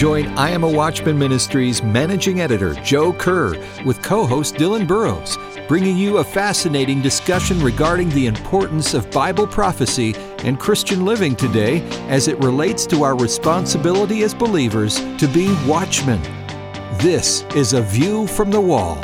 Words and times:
Join 0.00 0.28
I 0.28 0.48
Am 0.48 0.64
a 0.64 0.70
Watchman 0.70 1.18
Ministries 1.18 1.82
managing 1.82 2.40
editor 2.40 2.72
Joe 2.72 3.12
Kerr 3.12 3.50
with 3.84 4.00
co 4.00 4.24
host 4.24 4.54
Dylan 4.54 4.86
Burrows, 4.86 5.36
bringing 5.68 5.94
you 5.94 6.16
a 6.16 6.24
fascinating 6.24 7.02
discussion 7.02 7.60
regarding 7.60 8.08
the 8.08 8.26
importance 8.26 8.94
of 8.94 9.10
Bible 9.10 9.46
prophecy 9.46 10.14
and 10.38 10.58
Christian 10.58 11.04
living 11.04 11.36
today 11.36 11.82
as 12.08 12.28
it 12.28 12.38
relates 12.38 12.86
to 12.86 13.02
our 13.02 13.14
responsibility 13.14 14.22
as 14.22 14.32
believers 14.32 15.00
to 15.18 15.28
be 15.28 15.54
watchmen. 15.66 16.22
This 16.96 17.42
is 17.54 17.74
A 17.74 17.82
View 17.82 18.26
from 18.26 18.50
the 18.50 18.58
Wall. 18.58 18.98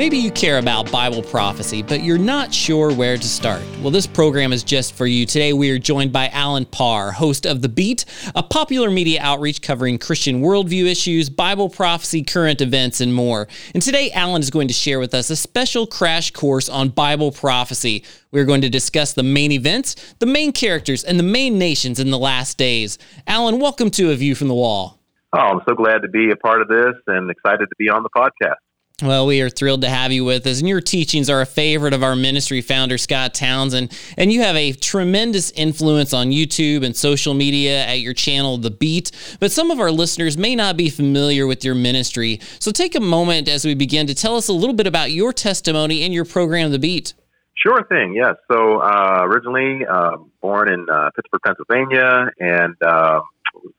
Maybe 0.00 0.16
you 0.16 0.30
care 0.30 0.56
about 0.56 0.90
Bible 0.90 1.22
prophecy, 1.22 1.82
but 1.82 2.02
you're 2.02 2.16
not 2.16 2.54
sure 2.54 2.90
where 2.90 3.18
to 3.18 3.28
start. 3.28 3.60
Well, 3.82 3.90
this 3.90 4.06
program 4.06 4.50
is 4.50 4.64
just 4.64 4.94
for 4.94 5.04
you. 5.06 5.26
Today, 5.26 5.52
we 5.52 5.68
are 5.72 5.78
joined 5.78 6.10
by 6.10 6.28
Allen 6.28 6.64
Parr, 6.64 7.12
host 7.12 7.44
of 7.44 7.60
The 7.60 7.68
Beat, 7.68 8.06
a 8.34 8.42
popular 8.42 8.90
media 8.90 9.20
outreach 9.20 9.60
covering 9.60 9.98
Christian 9.98 10.40
worldview 10.40 10.86
issues, 10.86 11.28
Bible 11.28 11.68
prophecy, 11.68 12.22
current 12.22 12.62
events, 12.62 13.02
and 13.02 13.12
more. 13.12 13.46
And 13.74 13.82
today, 13.82 14.10
Allen 14.12 14.40
is 14.40 14.48
going 14.48 14.68
to 14.68 14.74
share 14.74 15.00
with 15.00 15.12
us 15.12 15.28
a 15.28 15.36
special 15.36 15.86
crash 15.86 16.30
course 16.30 16.70
on 16.70 16.88
Bible 16.88 17.30
prophecy. 17.30 18.02
We're 18.30 18.46
going 18.46 18.62
to 18.62 18.70
discuss 18.70 19.12
the 19.12 19.22
main 19.22 19.52
events, 19.52 20.14
the 20.18 20.24
main 20.24 20.52
characters, 20.52 21.04
and 21.04 21.18
the 21.18 21.24
main 21.24 21.58
nations 21.58 22.00
in 22.00 22.10
the 22.10 22.18
last 22.18 22.56
days. 22.56 22.96
Allen, 23.26 23.60
welcome 23.60 23.90
to 23.90 24.12
A 24.12 24.16
View 24.16 24.34
from 24.34 24.48
the 24.48 24.54
Wall. 24.54 24.98
Oh, 25.34 25.40
I'm 25.40 25.60
so 25.68 25.74
glad 25.74 25.98
to 25.98 26.08
be 26.08 26.30
a 26.30 26.36
part 26.36 26.62
of 26.62 26.68
this 26.68 26.94
and 27.06 27.30
excited 27.30 27.66
to 27.66 27.76
be 27.78 27.90
on 27.90 28.02
the 28.02 28.08
podcast. 28.08 28.56
Well, 29.02 29.26
we 29.26 29.40
are 29.40 29.48
thrilled 29.48 29.80
to 29.82 29.88
have 29.88 30.12
you 30.12 30.26
with 30.26 30.46
us, 30.46 30.58
and 30.58 30.68
your 30.68 30.82
teachings 30.82 31.30
are 31.30 31.40
a 31.40 31.46
favorite 31.46 31.94
of 31.94 32.02
our 32.02 32.14
ministry 32.14 32.60
founder, 32.60 32.98
Scott 32.98 33.32
Townsend. 33.32 33.98
And 34.18 34.30
you 34.30 34.42
have 34.42 34.56
a 34.56 34.72
tremendous 34.72 35.50
influence 35.52 36.12
on 36.12 36.30
YouTube 36.30 36.84
and 36.84 36.94
social 36.94 37.32
media 37.32 37.86
at 37.86 38.00
your 38.00 38.12
channel, 38.12 38.58
The 38.58 38.70
Beat. 38.70 39.12
But 39.40 39.52
some 39.52 39.70
of 39.70 39.80
our 39.80 39.90
listeners 39.90 40.36
may 40.36 40.54
not 40.54 40.76
be 40.76 40.90
familiar 40.90 41.46
with 41.46 41.64
your 41.64 41.74
ministry. 41.74 42.40
So 42.58 42.72
take 42.72 42.94
a 42.94 43.00
moment 43.00 43.48
as 43.48 43.64
we 43.64 43.74
begin 43.74 44.06
to 44.06 44.14
tell 44.14 44.36
us 44.36 44.48
a 44.48 44.52
little 44.52 44.74
bit 44.74 44.86
about 44.86 45.12
your 45.12 45.32
testimony 45.32 46.02
and 46.02 46.12
your 46.12 46.26
program, 46.26 46.70
The 46.70 46.78
Beat. 46.78 47.14
Sure 47.56 47.82
thing, 47.84 48.14
yes. 48.14 48.34
So, 48.50 48.80
uh, 48.80 49.20
originally 49.22 49.86
uh, 49.86 50.16
born 50.42 50.72
in 50.72 50.86
uh, 50.90 51.10
Pittsburgh, 51.16 51.40
Pennsylvania, 51.44 52.30
and 52.38 52.74
uh, 52.82 53.20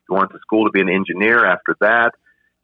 going 0.10 0.30
to 0.30 0.40
school 0.40 0.66
to 0.66 0.72
be 0.72 0.82
an 0.82 0.90
engineer 0.90 1.46
after 1.46 1.76
that 1.80 2.12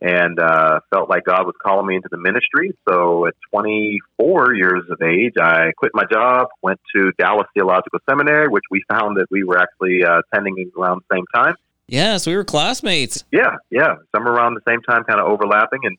and 0.01 0.39
uh, 0.39 0.79
felt 0.91 1.09
like 1.09 1.25
God 1.25 1.45
was 1.45 1.55
calling 1.61 1.87
me 1.87 1.95
into 1.95 2.09
the 2.11 2.17
ministry. 2.17 2.73
So 2.87 3.25
at 3.25 3.33
24 3.51 4.53
years 4.53 4.83
of 4.89 5.01
age, 5.01 5.33
I 5.41 5.71
quit 5.77 5.91
my 5.93 6.03
job, 6.11 6.47
went 6.61 6.79
to 6.95 7.11
Dallas 7.17 7.47
Theological 7.53 7.99
Seminary, 8.07 8.47
which 8.47 8.65
we 8.69 8.83
found 8.89 9.17
that 9.17 9.25
we 9.31 9.43
were 9.43 9.57
actually 9.57 10.03
uh, 10.03 10.21
attending 10.31 10.71
around 10.77 11.01
the 11.09 11.15
same 11.15 11.25
time. 11.33 11.55
Yes, 11.87 12.27
we 12.27 12.35
were 12.35 12.43
classmates. 12.43 13.23
Yeah, 13.31 13.55
yeah, 13.71 13.95
somewhere 14.13 14.33
around 14.33 14.55
the 14.55 14.61
same 14.67 14.81
time, 14.81 15.03
kind 15.05 15.19
of 15.19 15.27
overlapping. 15.27 15.79
And 15.83 15.97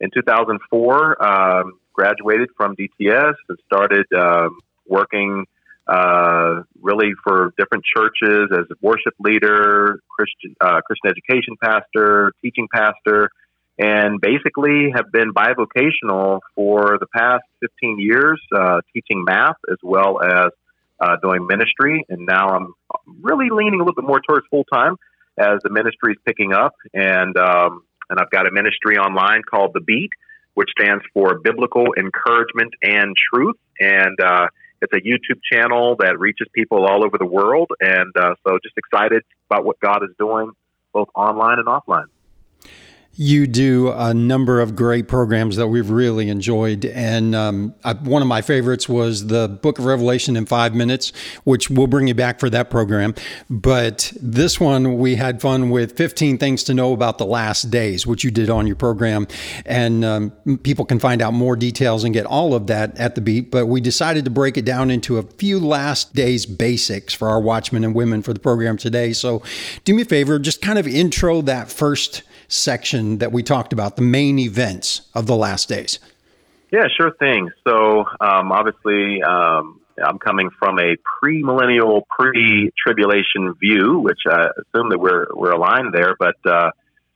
in 0.00 0.10
2004, 0.12 1.22
um, 1.22 1.78
graduated 1.92 2.48
from 2.56 2.74
DTS 2.74 3.34
and 3.48 3.58
started 3.66 4.06
um, 4.16 4.58
working 4.86 5.46
uh, 5.86 6.62
really 6.80 7.12
for 7.24 7.52
different 7.58 7.84
churches 7.84 8.48
as 8.52 8.64
a 8.70 8.74
worship 8.80 9.14
leader, 9.20 10.00
Christian 10.08 10.54
uh, 10.60 10.80
Christian 10.82 11.10
education 11.10 11.56
pastor, 11.62 12.32
teaching 12.42 12.68
pastor, 12.72 13.30
and 13.78 14.20
basically 14.20 14.90
have 14.94 15.12
been 15.12 15.32
bivocational 15.32 16.40
for 16.54 16.98
the 16.98 17.06
past 17.14 17.44
15 17.60 17.98
years, 17.98 18.40
uh, 18.54 18.80
teaching 18.92 19.24
math 19.24 19.56
as 19.70 19.78
well 19.82 20.22
as 20.22 20.50
uh, 20.98 21.16
doing 21.22 21.46
ministry. 21.46 22.04
And 22.08 22.26
now 22.26 22.48
I'm 22.50 22.74
really 23.20 23.48
leaning 23.50 23.80
a 23.80 23.84
little 23.84 23.94
bit 23.94 24.06
more 24.06 24.20
towards 24.20 24.46
full 24.50 24.64
time 24.64 24.96
as 25.38 25.58
the 25.62 25.70
ministry 25.70 26.12
is 26.12 26.18
picking 26.24 26.52
up. 26.52 26.74
And 26.94 27.36
um, 27.36 27.82
and 28.08 28.20
I've 28.20 28.30
got 28.30 28.46
a 28.46 28.50
ministry 28.52 28.96
online 28.98 29.42
called 29.42 29.72
The 29.74 29.80
Beat, 29.80 30.10
which 30.54 30.70
stands 30.78 31.04
for 31.12 31.38
Biblical 31.38 31.86
Encouragement 31.98 32.72
and 32.82 33.14
Truth. 33.32 33.56
And 33.80 34.18
uh, 34.20 34.46
it's 34.82 34.92
a 34.92 35.00
YouTube 35.00 35.40
channel 35.50 35.96
that 36.00 36.18
reaches 36.18 36.48
people 36.52 36.86
all 36.86 37.04
over 37.04 37.18
the 37.18 37.26
world. 37.26 37.70
And 37.80 38.12
uh, 38.16 38.34
so 38.46 38.58
just 38.62 38.76
excited 38.76 39.22
about 39.50 39.64
what 39.64 39.80
God 39.80 40.02
is 40.02 40.10
doing, 40.18 40.50
both 40.92 41.08
online 41.14 41.58
and 41.58 41.66
offline 41.66 42.06
you 43.16 43.46
do 43.46 43.90
a 43.92 44.12
number 44.12 44.60
of 44.60 44.76
great 44.76 45.08
programs 45.08 45.56
that 45.56 45.68
we've 45.68 45.88
really 45.88 46.28
enjoyed. 46.28 46.84
And 46.84 47.34
um, 47.34 47.74
I, 47.82 47.94
one 47.94 48.20
of 48.20 48.28
my 48.28 48.42
favorites 48.42 48.88
was 48.88 49.28
the 49.28 49.48
Book 49.48 49.78
of 49.78 49.86
Revelation 49.86 50.36
in 50.36 50.44
five 50.44 50.74
minutes, 50.74 51.12
which 51.44 51.70
we'll 51.70 51.86
bring 51.86 52.08
you 52.08 52.14
back 52.14 52.38
for 52.38 52.50
that 52.50 52.68
program. 52.68 53.14
But 53.48 54.12
this 54.20 54.60
one, 54.60 54.98
we 54.98 55.16
had 55.16 55.40
fun 55.40 55.70
with 55.70 55.96
15 55.96 56.36
Things 56.36 56.62
to 56.64 56.74
Know 56.74 56.92
About 56.92 57.16
the 57.16 57.24
Last 57.24 57.70
Days, 57.70 58.06
which 58.06 58.22
you 58.22 58.30
did 58.30 58.50
on 58.50 58.66
your 58.66 58.76
program. 58.76 59.26
And 59.64 60.04
um, 60.04 60.58
people 60.62 60.84
can 60.84 60.98
find 60.98 61.22
out 61.22 61.32
more 61.32 61.56
details 61.56 62.04
and 62.04 62.12
get 62.12 62.26
all 62.26 62.52
of 62.52 62.66
that 62.66 62.98
at 62.98 63.14
the 63.14 63.22
beat. 63.22 63.50
But 63.50 63.66
we 63.66 63.80
decided 63.80 64.26
to 64.26 64.30
break 64.30 64.58
it 64.58 64.66
down 64.66 64.90
into 64.90 65.16
a 65.16 65.22
few 65.22 65.58
last 65.58 66.14
days 66.14 66.44
basics 66.44 67.14
for 67.14 67.30
our 67.30 67.40
watchmen 67.40 67.82
and 67.82 67.94
women 67.94 68.20
for 68.20 68.34
the 68.34 68.40
program 68.40 68.76
today. 68.76 69.14
So 69.14 69.42
do 69.84 69.94
me 69.94 70.02
a 70.02 70.04
favor, 70.04 70.38
just 70.38 70.60
kind 70.60 70.78
of 70.78 70.86
intro 70.86 71.40
that 71.42 71.70
first 71.70 72.22
section 72.48 73.18
that 73.18 73.32
we 73.32 73.42
talked 73.42 73.72
about, 73.72 73.96
the 73.96 74.02
main 74.02 74.38
events 74.38 75.02
of 75.14 75.26
the 75.26 75.36
last 75.36 75.68
days. 75.68 75.98
Yeah, 76.72 76.84
sure 77.00 77.12
thing. 77.18 77.50
So, 77.66 78.04
um, 78.20 78.52
obviously, 78.52 79.22
um, 79.22 79.80
I'm 80.04 80.18
coming 80.18 80.50
from 80.58 80.78
a 80.78 80.96
pre-millennial, 81.20 82.06
pre-tribulation 82.18 83.54
view, 83.54 84.00
which 84.00 84.20
I 84.28 84.48
assume 84.58 84.90
that 84.90 84.98
we're 84.98 85.26
we're 85.32 85.52
aligned 85.52 85.94
there. 85.94 86.16
But 86.18 86.36
uh, 86.44 86.70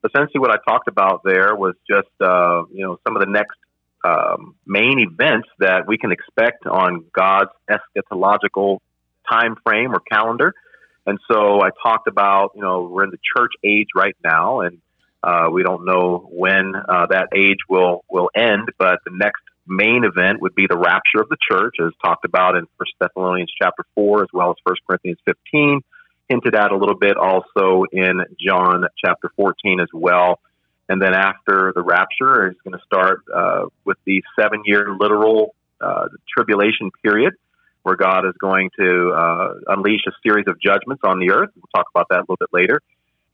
essentially, 0.04 0.40
what 0.40 0.50
I 0.50 0.56
talked 0.66 0.88
about 0.88 1.22
there 1.24 1.54
was 1.54 1.74
just 1.88 2.08
uh, 2.20 2.62
you 2.72 2.82
know 2.84 2.98
some 3.06 3.16
of 3.16 3.20
the 3.20 3.30
next 3.30 3.56
um, 4.04 4.54
main 4.66 4.98
events 4.98 5.48
that 5.58 5.86
we 5.86 5.98
can 5.98 6.12
expect 6.12 6.66
on 6.66 7.04
God's 7.12 7.50
eschatological 7.68 8.78
time 9.30 9.56
frame 9.64 9.92
or 9.92 10.00
calendar. 10.00 10.54
And 11.06 11.18
so 11.30 11.60
I 11.60 11.70
talked 11.82 12.08
about 12.08 12.52
you 12.54 12.62
know 12.62 12.84
we're 12.84 13.04
in 13.04 13.10
the 13.10 13.18
church 13.36 13.52
age 13.64 13.88
right 13.94 14.16
now, 14.24 14.60
and 14.60 14.78
uh, 15.22 15.48
we 15.52 15.62
don't 15.62 15.84
know 15.84 16.28
when 16.30 16.74
uh, 16.74 17.06
that 17.10 17.28
age 17.34 17.58
will 17.68 18.04
will 18.08 18.30
end, 18.34 18.68
but 18.78 19.00
the 19.04 19.12
next 19.12 19.42
main 19.66 20.04
event 20.04 20.40
would 20.40 20.54
be 20.54 20.66
the 20.66 20.76
rapture 20.76 21.20
of 21.20 21.28
the 21.28 21.36
church, 21.50 21.76
as 21.84 21.92
talked 22.04 22.24
about 22.24 22.56
in 22.56 22.66
First 22.78 22.92
Thessalonians 23.00 23.52
chapter 23.60 23.84
four, 23.94 24.22
as 24.22 24.28
well 24.32 24.50
as 24.50 24.56
First 24.66 24.80
Corinthians 24.86 25.18
fifteen. 25.24 25.80
Hinted 26.28 26.54
at 26.54 26.70
a 26.70 26.76
little 26.76 26.96
bit 26.96 27.16
also 27.16 27.84
in 27.92 28.20
John 28.38 28.84
chapter 29.04 29.30
fourteen 29.36 29.80
as 29.80 29.88
well. 29.92 30.38
And 30.88 31.00
then 31.00 31.14
after 31.14 31.72
the 31.74 31.82
rapture, 31.82 32.48
is 32.48 32.56
going 32.64 32.76
to 32.78 32.84
start 32.84 33.22
uh, 33.32 33.66
with 33.84 33.96
the 34.06 34.22
seven 34.38 34.62
year 34.64 34.96
literal 34.98 35.54
uh, 35.80 36.08
tribulation 36.36 36.90
period, 37.02 37.34
where 37.82 37.96
God 37.96 38.26
is 38.26 38.34
going 38.40 38.70
to 38.78 39.12
uh, 39.12 39.54
unleash 39.68 40.00
a 40.08 40.12
series 40.24 40.46
of 40.48 40.60
judgments 40.60 41.02
on 41.04 41.18
the 41.20 41.30
earth. 41.30 41.50
We'll 41.54 41.70
talk 41.74 41.86
about 41.94 42.06
that 42.10 42.18
a 42.18 42.22
little 42.22 42.38
bit 42.40 42.48
later. 42.52 42.80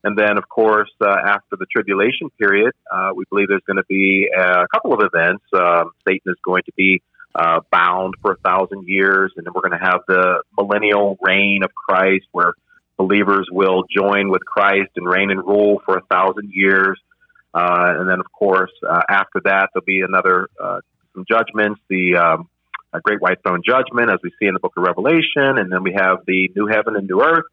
And 0.05 0.17
then, 0.17 0.39
of 0.39 0.49
course, 0.49 0.91
uh, 1.01 1.17
after 1.27 1.57
the 1.59 1.67
tribulation 1.67 2.31
period, 2.39 2.73
uh, 2.93 3.11
we 3.15 3.25
believe 3.31 3.49
there's 3.49 3.63
going 3.67 3.79
to 3.79 3.87
be 3.89 4.29
a 4.37 4.67
couple 4.73 4.93
of 4.93 5.01
events. 5.03 5.45
Um, 5.53 5.91
Satan 6.07 6.33
is 6.33 6.37
going 6.45 6.63
to 6.67 6.73
be 6.77 7.03
uh, 7.35 7.61
bound 7.71 8.15
for 8.23 8.33
a 8.33 8.37
thousand 8.37 8.87
years, 8.87 9.33
and 9.37 9.45
then 9.45 9.53
we're 9.55 9.69
going 9.69 9.79
to 9.79 9.85
have 9.85 10.01
the 10.07 10.43
millennial 10.57 11.19
reign 11.21 11.63
of 11.65 11.71
Christ, 11.75 12.27
where 12.33 12.53
believers 12.97 13.49
will 13.51 13.85
join 13.95 14.31
with 14.31 14.45
Christ 14.45 14.91
and 14.97 15.07
reign 15.07 15.31
and 15.31 15.41
rule 15.41 15.83
for 15.85 15.99
a 15.99 16.03
thousand 16.03 16.51
years. 16.53 16.99
Uh, 17.53 17.95
and 17.99 18.09
then, 18.09 18.21
of 18.21 18.31
course, 18.33 18.73
uh, 18.89 19.03
after 19.09 19.41
that, 19.45 19.71
there'll 19.73 19.85
be 19.85 20.03
another 20.03 20.49
uh, 20.63 20.81
some 21.15 21.25
judgments. 21.29 21.81
The 21.89 22.17
um, 22.17 22.49
Great 23.03 23.21
White 23.21 23.43
Throne 23.43 23.63
Judgment, 23.67 24.11
as 24.11 24.19
we 24.23 24.31
see 24.39 24.47
in 24.47 24.55
the 24.55 24.61
Book 24.61 24.75
of 24.77 24.85
Revelation, 24.85 25.59
and 25.59 25.71
then 25.71 25.83
we 25.83 25.95
have 25.95 26.19
the 26.27 26.51
New 26.55 26.67
Heaven 26.67 26.97
and 26.97 27.09
New 27.09 27.23
Earth 27.23 27.45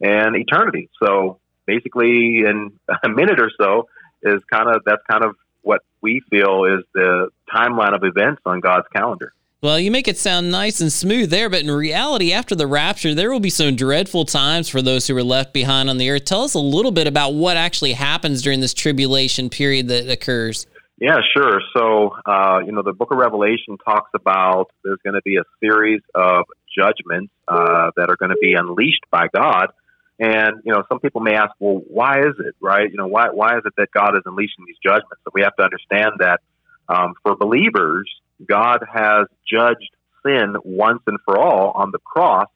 and 0.00 0.36
eternity. 0.36 0.88
So 1.02 1.38
basically 1.68 2.40
in 2.40 2.72
a 3.04 3.08
minute 3.08 3.38
or 3.38 3.52
so 3.60 3.86
is 4.22 4.42
kind 4.50 4.68
of 4.68 4.82
that's 4.84 5.02
kind 5.08 5.22
of 5.22 5.36
what 5.62 5.82
we 6.00 6.20
feel 6.30 6.64
is 6.64 6.84
the 6.94 7.28
timeline 7.54 7.94
of 7.94 8.02
events 8.02 8.40
on 8.44 8.58
God's 8.60 8.86
calendar. 8.92 9.32
Well, 9.60 9.78
you 9.80 9.90
make 9.90 10.06
it 10.06 10.16
sound 10.16 10.52
nice 10.52 10.80
and 10.80 10.92
smooth 10.92 11.30
there, 11.30 11.50
but 11.50 11.62
in 11.62 11.70
reality, 11.70 12.32
after 12.32 12.54
the 12.54 12.68
rapture, 12.68 13.12
there 13.12 13.30
will 13.32 13.40
be 13.40 13.50
some 13.50 13.74
dreadful 13.74 14.24
times 14.24 14.68
for 14.68 14.80
those 14.80 15.08
who 15.08 15.16
are 15.16 15.22
left 15.22 15.52
behind 15.52 15.90
on 15.90 15.98
the 15.98 16.08
earth. 16.10 16.26
Tell 16.26 16.42
us 16.42 16.54
a 16.54 16.60
little 16.60 16.92
bit 16.92 17.08
about 17.08 17.34
what 17.34 17.56
actually 17.56 17.92
happens 17.92 18.40
during 18.40 18.60
this 18.60 18.72
tribulation 18.72 19.50
period 19.50 19.88
that 19.88 20.08
occurs. 20.08 20.68
Yeah, 21.00 21.18
sure. 21.36 21.60
So, 21.76 22.14
uh, 22.24 22.60
you 22.64 22.70
know, 22.70 22.82
the 22.82 22.92
book 22.92 23.10
of 23.10 23.18
Revelation 23.18 23.76
talks 23.84 24.10
about 24.14 24.70
there's 24.84 25.00
going 25.02 25.14
to 25.14 25.22
be 25.24 25.38
a 25.38 25.44
series 25.60 26.02
of 26.14 26.44
judgments 26.76 27.32
uh, 27.48 27.90
that 27.96 28.10
are 28.10 28.16
going 28.16 28.30
to 28.30 28.38
be 28.40 28.54
unleashed 28.54 29.06
by 29.10 29.26
God 29.34 29.72
and 30.18 30.62
you 30.64 30.72
know, 30.72 30.82
some 30.88 31.00
people 31.00 31.20
may 31.20 31.34
ask, 31.34 31.52
well, 31.58 31.82
why 31.88 32.20
is 32.20 32.34
it 32.38 32.54
right? 32.60 32.90
You 32.90 32.96
know, 32.96 33.06
why 33.06 33.28
why 33.30 33.56
is 33.56 33.62
it 33.64 33.72
that 33.76 33.90
God 33.92 34.16
is 34.16 34.22
unleashing 34.26 34.64
these 34.66 34.78
judgments? 34.82 35.20
So 35.24 35.30
we 35.32 35.42
have 35.42 35.56
to 35.56 35.62
understand 35.62 36.12
that 36.20 36.40
um, 36.88 37.14
for 37.22 37.36
believers, 37.36 38.10
God 38.44 38.80
has 38.92 39.26
judged 39.50 39.90
sin 40.24 40.56
once 40.64 41.02
and 41.06 41.18
for 41.24 41.38
all 41.38 41.72
on 41.72 41.90
the 41.92 41.98
cross, 41.98 42.48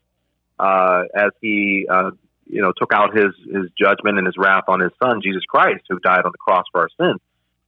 uh, 0.59 1.03
as 1.14 1.31
He 1.41 1.87
uh, 1.88 2.11
you 2.53 2.61
know, 2.61 2.73
took 2.76 2.93
out 2.93 3.17
his 3.17 3.32
his 3.47 3.70
judgment 3.79 4.19
and 4.19 4.26
his 4.26 4.37
wrath 4.37 4.65
on 4.69 4.81
his 4.81 4.93
son 5.03 5.20
Jesus 5.23 5.43
Christ, 5.49 5.85
who 5.88 5.99
died 5.99 6.25
on 6.25 6.32
the 6.32 6.38
cross 6.38 6.65
for 6.70 6.82
our 6.82 6.88
sins. 7.00 7.20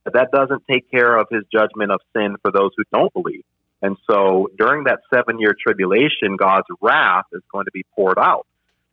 But 0.04 0.12
that 0.12 0.30
doesn't 0.30 0.62
take 0.70 0.90
care 0.90 1.16
of 1.16 1.26
his 1.30 1.42
judgment 1.50 1.90
of 1.90 2.00
sin 2.14 2.36
for 2.42 2.50
those 2.52 2.72
who 2.76 2.84
don't 2.92 3.12
believe. 3.12 3.44
And 3.80 3.96
so 4.08 4.50
during 4.58 4.84
that 4.84 5.00
seven 5.12 5.38
year 5.38 5.56
tribulation, 5.58 6.36
God's 6.36 6.66
wrath 6.82 7.24
is 7.32 7.42
going 7.50 7.64
to 7.64 7.70
be 7.72 7.84
poured 7.94 8.18
out. 8.18 8.46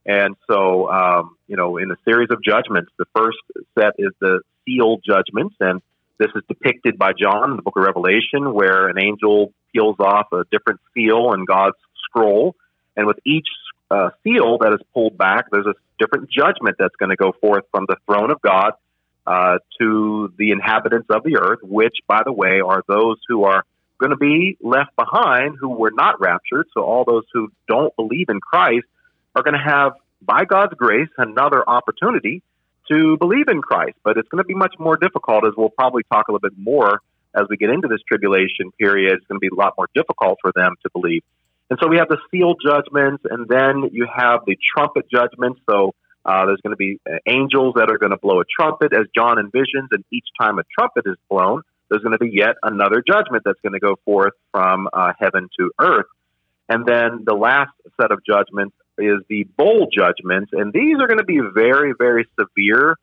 And 0.05 0.35
so, 0.49 0.89
um, 0.89 1.37
you 1.47 1.55
know, 1.55 1.77
in 1.77 1.91
a 1.91 1.95
series 2.05 2.29
of 2.31 2.43
judgments, 2.43 2.91
the 2.97 3.05
first 3.15 3.37
set 3.77 3.93
is 3.97 4.11
the 4.19 4.41
seal 4.65 4.97
judgments. 5.05 5.55
And 5.59 5.81
this 6.17 6.29
is 6.35 6.43
depicted 6.47 6.97
by 6.97 7.11
John 7.13 7.51
in 7.51 7.55
the 7.57 7.61
book 7.61 7.77
of 7.77 7.83
Revelation, 7.83 8.53
where 8.53 8.87
an 8.87 8.97
angel 8.99 9.53
peels 9.73 9.97
off 9.99 10.27
a 10.31 10.43
different 10.51 10.79
seal 10.93 11.33
in 11.33 11.45
God's 11.45 11.77
scroll. 12.03 12.55
And 12.95 13.07
with 13.07 13.17
each 13.25 13.47
uh, 13.89 14.09
seal 14.23 14.57
that 14.59 14.73
is 14.73 14.79
pulled 14.93 15.17
back, 15.17 15.45
there's 15.51 15.67
a 15.67 15.75
different 15.99 16.29
judgment 16.29 16.77
that's 16.79 16.95
going 16.95 17.11
to 17.11 17.15
go 17.15 17.33
forth 17.39 17.65
from 17.71 17.85
the 17.87 17.95
throne 18.05 18.31
of 18.31 18.41
God 18.41 18.73
uh, 19.27 19.59
to 19.79 20.33
the 20.37 20.51
inhabitants 20.51 21.07
of 21.09 21.23
the 21.23 21.37
earth, 21.37 21.59
which, 21.61 21.97
by 22.07 22.21
the 22.25 22.31
way, 22.31 22.61
are 22.61 22.83
those 22.87 23.17
who 23.27 23.43
are 23.43 23.63
going 23.99 24.09
to 24.09 24.17
be 24.17 24.57
left 24.61 24.95
behind 24.95 25.57
who 25.59 25.69
were 25.69 25.91
not 25.91 26.19
raptured. 26.19 26.67
So 26.73 26.81
all 26.81 27.05
those 27.05 27.23
who 27.33 27.51
don't 27.67 27.95
believe 27.95 28.29
in 28.29 28.39
Christ 28.39 28.87
are 29.35 29.43
going 29.43 29.53
to 29.53 29.63
have, 29.63 29.93
by 30.21 30.45
God's 30.45 30.73
grace, 30.75 31.09
another 31.17 31.67
opportunity 31.67 32.41
to 32.89 33.17
believe 33.17 33.47
in 33.47 33.61
Christ. 33.61 33.97
But 34.03 34.17
it's 34.17 34.27
going 34.29 34.43
to 34.43 34.47
be 34.47 34.53
much 34.53 34.75
more 34.79 34.97
difficult, 34.97 35.45
as 35.45 35.53
we'll 35.57 35.69
probably 35.69 36.03
talk 36.11 36.27
a 36.27 36.31
little 36.31 36.47
bit 36.47 36.57
more 36.57 36.99
as 37.33 37.45
we 37.49 37.57
get 37.57 37.69
into 37.69 37.87
this 37.87 38.01
tribulation 38.07 38.71
period. 38.77 39.13
It's 39.13 39.25
going 39.27 39.39
to 39.39 39.39
be 39.39 39.49
a 39.53 39.57
lot 39.57 39.73
more 39.77 39.87
difficult 39.95 40.39
for 40.41 40.51
them 40.53 40.75
to 40.83 40.89
believe. 40.91 41.23
And 41.69 41.79
so 41.81 41.87
we 41.87 41.97
have 41.97 42.09
the 42.09 42.17
seal 42.29 42.55
judgments, 42.61 43.23
and 43.29 43.47
then 43.47 43.89
you 43.93 44.05
have 44.13 44.41
the 44.45 44.57
trumpet 44.75 45.05
judgments. 45.09 45.61
So 45.69 45.93
uh, 46.25 46.45
there's 46.45 46.59
going 46.61 46.73
to 46.73 46.77
be 46.77 46.99
uh, 47.09 47.17
angels 47.25 47.75
that 47.77 47.89
are 47.89 47.97
going 47.97 48.11
to 48.11 48.17
blow 48.17 48.41
a 48.41 48.43
trumpet 48.43 48.93
as 48.93 49.05
John 49.15 49.37
envisions, 49.37 49.87
and 49.91 50.03
each 50.11 50.27
time 50.39 50.59
a 50.59 50.63
trumpet 50.77 51.03
is 51.05 51.15
blown, 51.29 51.61
there's 51.91 52.03
going 52.03 52.13
to 52.13 52.19
be 52.19 52.31
yet 52.31 52.55
another 52.63 53.03
judgment 53.05 53.43
that's 53.43 53.59
going 53.61 53.73
to 53.73 53.79
go 53.79 53.97
forth 54.05 54.33
from 54.51 54.87
uh, 54.93 55.11
heaven 55.19 55.49
to 55.59 55.71
earth. 55.79 56.05
And 56.69 56.85
then 56.85 57.23
the 57.25 57.33
last 57.33 57.71
set 57.99 58.11
of 58.11 58.19
judgments 58.25 58.75
is 59.01 59.23
the 59.27 59.43
bowl 59.57 59.87
judgments, 59.93 60.51
and 60.53 60.71
these 60.71 60.97
are 60.99 61.07
going 61.07 61.19
to 61.19 61.25
be 61.25 61.41
very, 61.53 61.93
very 61.97 62.27
severe. 62.39 62.95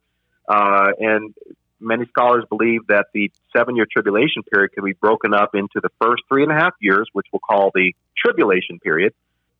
Uh, 0.48 0.90
and 0.98 1.34
many 1.80 2.06
scholars 2.06 2.44
believe 2.48 2.86
that 2.88 3.06
the 3.12 3.30
seven 3.56 3.76
year 3.76 3.86
tribulation 3.90 4.42
period 4.42 4.72
can 4.72 4.84
be 4.84 4.94
broken 4.94 5.34
up 5.34 5.54
into 5.54 5.80
the 5.82 5.90
first 6.00 6.22
three 6.28 6.42
and 6.42 6.52
a 6.52 6.54
half 6.54 6.74
years, 6.80 7.08
which 7.12 7.26
we'll 7.32 7.40
call 7.40 7.70
the 7.74 7.94
tribulation 8.16 8.78
period, 8.78 9.12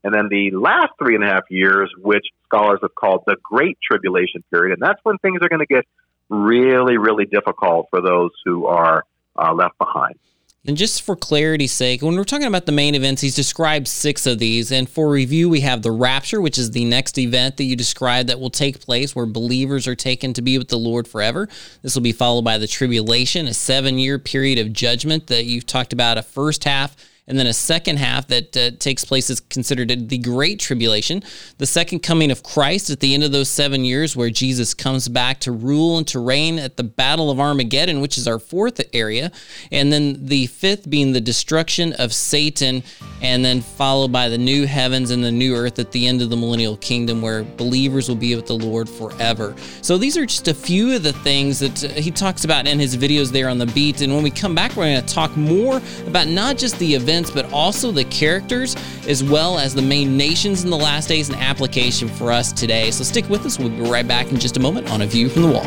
and 0.05 0.14
then 0.14 0.29
the 0.29 0.50
last 0.52 0.93
three 0.99 1.14
and 1.14 1.25
a 1.25 1.26
half 1.26 1.44
years, 1.50 1.93
which 1.99 2.26
scholars 2.44 2.79
have 2.82 2.94
called 2.94 3.25
the 3.26 3.37
Great 3.43 3.79
Tribulation 3.82 4.43
period. 4.50 4.73
And 4.73 4.82
that's 4.82 5.00
when 5.02 5.19
things 5.19 5.41
are 5.43 5.49
going 5.49 5.61
to 5.61 5.67
get 5.67 5.87
really, 6.29 6.99
really 6.99 7.25
difficult 7.25 7.88
for 7.91 8.00
those 8.00 8.31
who 8.44 8.67
are 8.67 9.05
uh, 9.37 9.52
left 9.52 9.79
behind. 9.79 10.19
And 10.66 10.76
just 10.76 11.02
for 11.02 11.14
clarity's 11.14 11.72
sake, 11.72 12.02
when 12.02 12.16
we're 12.16 12.25
talking 12.25 12.46
about 12.46 12.66
the 12.66 12.72
main 12.72 12.94
events, 12.94 13.22
he's 13.22 13.37
described 13.37 13.87
six 13.87 14.26
of 14.26 14.38
these. 14.38 14.72
And 14.72 14.88
for 14.88 15.08
review, 15.08 15.49
we 15.49 15.60
have 15.60 15.82
the 15.82 15.93
rapture, 15.93 16.40
which 16.40 16.58
is 16.58 16.72
the 16.72 16.84
next 16.84 17.16
event 17.16 17.56
that 17.56 17.64
you 17.64 17.76
described 17.76 18.28
that 18.28 18.40
will 18.40 18.50
take 18.50 18.81
place 18.81 19.14
where 19.14 19.25
believers 19.25 19.87
are 19.87 19.94
taken 19.94 20.32
to 20.34 20.43
be 20.43 20.58
with 20.58 20.69
the 20.69 20.76
Lord 20.76 21.06
forever. 21.06 21.49
This 21.82 21.94
will 21.94 22.02
be 22.02 22.12
followed 22.12 22.43
by 22.43 22.58
the 22.58 22.66
tribulation, 22.66 23.46
a 23.46 23.55
seven 23.55 23.99
year 23.99 24.19
period 24.19 24.58
of 24.58 24.72
judgment 24.72 25.28
that 25.28 25.44
you've 25.44 25.66
talked 25.66 25.93
about, 25.93 26.19
a 26.19 26.22
first 26.22 26.64
half 26.64 26.96
and 27.28 27.38
then 27.38 27.46
a 27.46 27.52
second 27.52 27.98
half 27.98 28.26
that 28.28 28.56
uh, 28.56 28.70
takes 28.78 29.04
place 29.04 29.30
is 29.30 29.40
considered 29.40 30.08
the 30.08 30.19
Great 30.19 30.58
Tribulation, 30.58 31.22
the 31.58 31.66
second 31.66 32.00
coming 32.00 32.30
of 32.30 32.42
Christ 32.42 32.90
at 32.90 33.00
the 33.00 33.14
end 33.14 33.22
of 33.22 33.32
those 33.32 33.50
seven 33.50 33.84
years, 33.84 34.16
where 34.16 34.30
Jesus 34.30 34.72
comes 34.75 35.08
back 35.08 35.38
to 35.40 35.52
rule 35.52 35.98
and 35.98 36.06
to 36.08 36.19
reign 36.19 36.58
at 36.58 36.76
the 36.76 36.82
Battle 36.82 37.30
of 37.30 37.38
Armageddon, 37.38 38.00
which 38.00 38.16
is 38.16 38.26
our 38.26 38.38
fourth 38.38 38.80
area, 38.94 39.30
and 39.70 39.92
then 39.92 40.26
the 40.26 40.46
fifth 40.46 40.88
being 40.88 41.12
the 41.12 41.20
destruction 41.20 41.92
of 41.94 42.14
Satan, 42.14 42.82
and 43.20 43.44
then 43.44 43.60
followed 43.60 44.10
by 44.10 44.31
the 44.31 44.38
new 44.38 44.66
heavens 44.66 45.10
and 45.10 45.22
the 45.22 45.31
new 45.31 45.54
earth 45.54 45.78
at 45.78 45.92
the 45.92 46.06
end 46.06 46.22
of 46.22 46.31
the 46.31 46.36
millennial 46.36 46.78
kingdom, 46.78 47.20
where 47.20 47.42
believers 47.42 48.08
will 48.08 48.16
be 48.16 48.34
with 48.34 48.46
the 48.46 48.56
Lord 48.56 48.88
forever. 48.88 49.54
So 49.82 49.98
these 49.98 50.16
are 50.16 50.24
just 50.24 50.48
a 50.48 50.54
few 50.54 50.96
of 50.96 51.02
the 51.02 51.12
things 51.12 51.58
that 51.58 51.84
uh, 51.84 51.88
he 51.88 52.10
talks 52.10 52.44
about 52.44 52.66
in 52.66 52.78
his 52.78 52.96
videos 52.96 53.31
there 53.31 53.50
on 53.50 53.58
the 53.58 53.66
beat. 53.66 54.00
And 54.00 54.14
when 54.14 54.22
we 54.22 54.31
come 54.31 54.54
back, 54.54 54.76
we're 54.76 54.86
going 54.86 55.04
to 55.04 55.14
talk 55.14 55.36
more 55.36 55.82
about 56.06 56.26
not 56.26 56.56
just 56.56 56.78
the 56.78 56.94
events 56.94 57.18
events, 57.19 57.31
but 57.31 57.53
also 57.53 57.91
the 57.91 58.05
characters, 58.05 58.76
as 59.06 59.25
well 59.25 59.59
as 59.59 59.75
the 59.75 59.82
main 59.82 60.17
nations 60.17 60.65
in 60.65 60.70
the 60.70 60.76
last 60.76 61.09
days 61.09 61.29
and 61.29 61.38
application 61.38 62.09
for 62.09 62.31
us 62.31 62.53
today. 62.53 62.91
So 62.91 63.05
stick 63.05 63.29
with 63.29 63.44
us. 63.44 63.59
We'll 63.59 63.70
be 63.70 63.81
right 63.82 64.06
back 64.06 64.31
in 64.31 64.38
just 64.38 64.56
a 64.56 64.61
moment 64.61 64.91
on 64.91 65.03
A 65.03 65.06
View 65.06 65.29
from 65.29 65.43
the 65.43 65.49
Wall. 65.49 65.65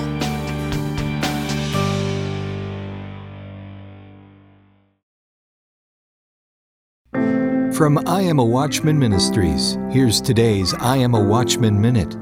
From 7.73 7.97
I 8.07 8.21
Am 8.21 8.37
a 8.37 8.45
Watchman 8.45 8.99
Ministries, 8.99 9.77
here's 9.89 10.21
today's 10.21 10.73
I 10.75 10.97
Am 10.97 11.15
a 11.15 11.23
Watchman 11.23 11.81
Minute. 11.81 12.15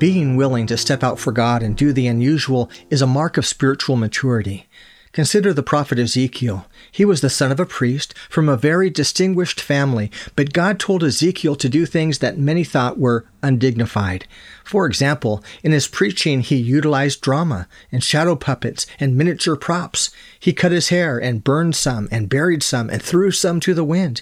Being 0.00 0.36
willing 0.36 0.66
to 0.66 0.76
step 0.76 1.04
out 1.04 1.18
for 1.18 1.30
God 1.32 1.62
and 1.62 1.76
do 1.76 1.92
the 1.92 2.08
unusual 2.08 2.68
is 2.90 3.02
a 3.02 3.06
mark 3.06 3.36
of 3.36 3.46
spiritual 3.46 3.94
maturity. 3.94 4.68
Consider 5.16 5.54
the 5.54 5.62
prophet 5.62 5.98
Ezekiel. 5.98 6.66
He 6.92 7.06
was 7.06 7.22
the 7.22 7.30
son 7.30 7.50
of 7.50 7.58
a 7.58 7.64
priest 7.64 8.12
from 8.28 8.50
a 8.50 8.56
very 8.58 8.90
distinguished 8.90 9.58
family, 9.58 10.10
but 10.34 10.52
God 10.52 10.78
told 10.78 11.02
Ezekiel 11.02 11.56
to 11.56 11.70
do 11.70 11.86
things 11.86 12.18
that 12.18 12.36
many 12.36 12.64
thought 12.64 12.98
were 12.98 13.24
undignified. 13.42 14.26
For 14.62 14.84
example, 14.84 15.42
in 15.62 15.72
his 15.72 15.88
preaching, 15.88 16.42
he 16.42 16.56
utilized 16.56 17.22
drama 17.22 17.66
and 17.90 18.04
shadow 18.04 18.36
puppets 18.36 18.86
and 19.00 19.16
miniature 19.16 19.56
props. 19.56 20.10
He 20.38 20.52
cut 20.52 20.70
his 20.70 20.90
hair 20.90 21.16
and 21.16 21.42
burned 21.42 21.76
some 21.76 22.10
and 22.12 22.28
buried 22.28 22.62
some 22.62 22.90
and 22.90 23.00
threw 23.00 23.30
some 23.30 23.58
to 23.60 23.72
the 23.72 23.84
wind. 23.84 24.20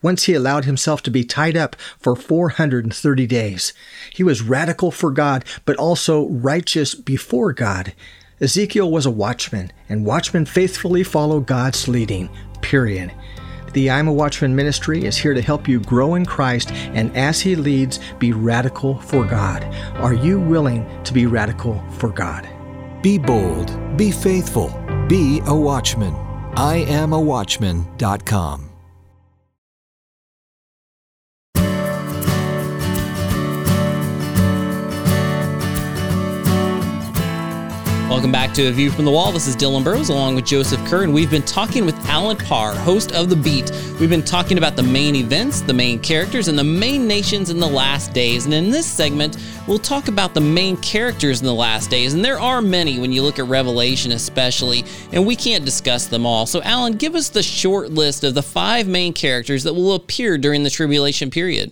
Once 0.00 0.24
he 0.26 0.34
allowed 0.34 0.64
himself 0.64 1.02
to 1.02 1.10
be 1.10 1.24
tied 1.24 1.56
up 1.56 1.74
for 1.98 2.14
430 2.14 3.26
days. 3.26 3.72
He 4.12 4.22
was 4.22 4.42
radical 4.42 4.92
for 4.92 5.10
God, 5.10 5.44
but 5.64 5.74
also 5.74 6.28
righteous 6.28 6.94
before 6.94 7.52
God. 7.52 7.94
Ezekiel 8.40 8.90
was 8.90 9.06
a 9.06 9.10
watchman, 9.10 9.72
and 9.88 10.04
watchmen 10.04 10.44
faithfully 10.44 11.02
follow 11.02 11.40
God's 11.40 11.88
leading, 11.88 12.28
period. 12.60 13.12
The 13.72 13.90
I'm 13.90 14.08
a 14.08 14.12
Watchman 14.12 14.56
ministry 14.56 15.04
is 15.04 15.18
here 15.18 15.34
to 15.34 15.42
help 15.42 15.68
you 15.68 15.80
grow 15.80 16.14
in 16.14 16.24
Christ 16.24 16.70
and 16.72 17.14
as 17.14 17.40
He 17.40 17.56
leads, 17.56 18.00
be 18.18 18.32
radical 18.32 18.98
for 19.00 19.24
God. 19.24 19.64
Are 19.96 20.14
you 20.14 20.40
willing 20.40 20.86
to 21.04 21.12
be 21.12 21.26
radical 21.26 21.84
for 21.98 22.08
God? 22.08 22.48
Be 23.02 23.18
bold, 23.18 23.96
be 23.96 24.10
faithful, 24.10 24.68
be 25.08 25.42
a 25.46 25.54
watchman. 25.54 26.14
I 26.56 26.86
am 26.88 27.12
a 27.12 27.20
watchman.com. 27.20 28.65
Welcome 38.16 38.32
back 38.32 38.54
to 38.54 38.68
A 38.68 38.70
View 38.70 38.90
from 38.90 39.04
the 39.04 39.10
Wall. 39.10 39.30
This 39.30 39.46
is 39.46 39.54
Dylan 39.54 39.84
Burrows 39.84 40.08
along 40.08 40.36
with 40.36 40.46
Joseph 40.46 40.82
Kerr, 40.88 41.02
and 41.02 41.12
we've 41.12 41.30
been 41.30 41.42
talking 41.42 41.84
with 41.84 41.94
Allen 42.06 42.38
Parr, 42.38 42.74
host 42.74 43.12
of 43.12 43.28
The 43.28 43.36
Beat. 43.36 43.70
We've 44.00 44.08
been 44.08 44.22
talking 44.22 44.56
about 44.56 44.74
the 44.74 44.82
main 44.82 45.14
events, 45.14 45.60
the 45.60 45.74
main 45.74 45.98
characters, 45.98 46.48
and 46.48 46.58
the 46.58 46.64
main 46.64 47.06
nations 47.06 47.50
in 47.50 47.60
the 47.60 47.66
last 47.66 48.14
days. 48.14 48.46
And 48.46 48.54
in 48.54 48.70
this 48.70 48.86
segment, 48.86 49.36
we'll 49.68 49.78
talk 49.78 50.08
about 50.08 50.32
the 50.32 50.40
main 50.40 50.78
characters 50.78 51.40
in 51.40 51.46
the 51.46 51.52
last 51.52 51.90
days. 51.90 52.14
And 52.14 52.24
there 52.24 52.40
are 52.40 52.62
many 52.62 52.98
when 52.98 53.12
you 53.12 53.20
look 53.20 53.38
at 53.38 53.44
Revelation, 53.44 54.12
especially, 54.12 54.86
and 55.12 55.26
we 55.26 55.36
can't 55.36 55.66
discuss 55.66 56.06
them 56.06 56.24
all. 56.24 56.46
So, 56.46 56.62
Allen, 56.62 56.94
give 56.94 57.14
us 57.14 57.28
the 57.28 57.42
short 57.42 57.90
list 57.90 58.24
of 58.24 58.32
the 58.34 58.42
five 58.42 58.88
main 58.88 59.12
characters 59.12 59.62
that 59.64 59.74
will 59.74 59.92
appear 59.92 60.38
during 60.38 60.62
the 60.62 60.70
tribulation 60.70 61.28
period. 61.28 61.70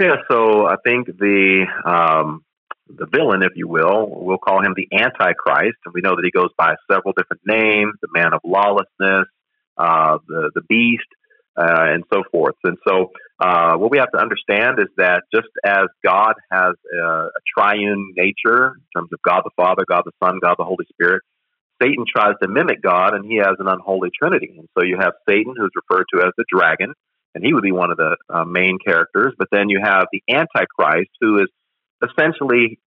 Yeah, 0.00 0.16
so 0.28 0.66
I 0.66 0.74
think 0.84 1.06
the 1.06 1.66
um, 1.84 2.42
the 2.96 3.06
villain, 3.06 3.42
if 3.42 3.52
you 3.56 3.68
will. 3.68 4.06
We'll 4.08 4.38
call 4.38 4.64
him 4.64 4.74
the 4.76 4.88
Antichrist, 4.92 5.78
and 5.84 5.94
we 5.94 6.00
know 6.00 6.16
that 6.16 6.24
he 6.24 6.30
goes 6.30 6.50
by 6.56 6.74
several 6.90 7.14
different 7.16 7.42
names: 7.46 7.94
the 8.00 8.08
man 8.14 8.32
of 8.32 8.40
lawlessness, 8.44 9.28
uh, 9.76 10.18
the 10.28 10.50
the 10.54 10.62
beast, 10.62 11.08
uh, 11.56 11.92
and 11.92 12.04
so 12.12 12.22
forth. 12.30 12.56
And 12.64 12.76
so, 12.86 13.12
uh, 13.40 13.76
what 13.76 13.90
we 13.90 13.98
have 13.98 14.10
to 14.12 14.20
understand 14.20 14.78
is 14.78 14.88
that 14.96 15.22
just 15.34 15.48
as 15.64 15.86
God 16.04 16.34
has 16.50 16.74
a, 16.94 17.04
a 17.04 17.40
triune 17.56 18.12
nature 18.16 18.74
in 18.76 18.84
terms 18.96 19.10
of 19.12 19.20
God 19.22 19.42
the 19.44 19.50
Father, 19.56 19.84
God 19.88 20.02
the 20.04 20.12
Son, 20.24 20.38
God 20.40 20.56
the 20.58 20.64
Holy 20.64 20.86
Spirit, 20.92 21.22
Satan 21.82 22.04
tries 22.10 22.34
to 22.42 22.48
mimic 22.48 22.82
God, 22.82 23.14
and 23.14 23.24
he 23.24 23.36
has 23.36 23.56
an 23.58 23.68
unholy 23.68 24.10
trinity. 24.16 24.54
And 24.58 24.68
so, 24.78 24.84
you 24.84 24.96
have 25.00 25.12
Satan, 25.28 25.54
who's 25.56 25.72
referred 25.74 26.06
to 26.14 26.22
as 26.22 26.32
the 26.36 26.44
dragon, 26.48 26.92
and 27.34 27.44
he 27.44 27.54
would 27.54 27.62
be 27.62 27.72
one 27.72 27.90
of 27.90 27.96
the 27.96 28.16
uh, 28.28 28.44
main 28.44 28.78
characters. 28.84 29.34
But 29.38 29.48
then 29.50 29.68
you 29.68 29.80
have 29.82 30.06
the 30.12 30.22
Antichrist, 30.28 31.10
who 31.20 31.38
is 31.38 31.48
essentially 32.02 32.78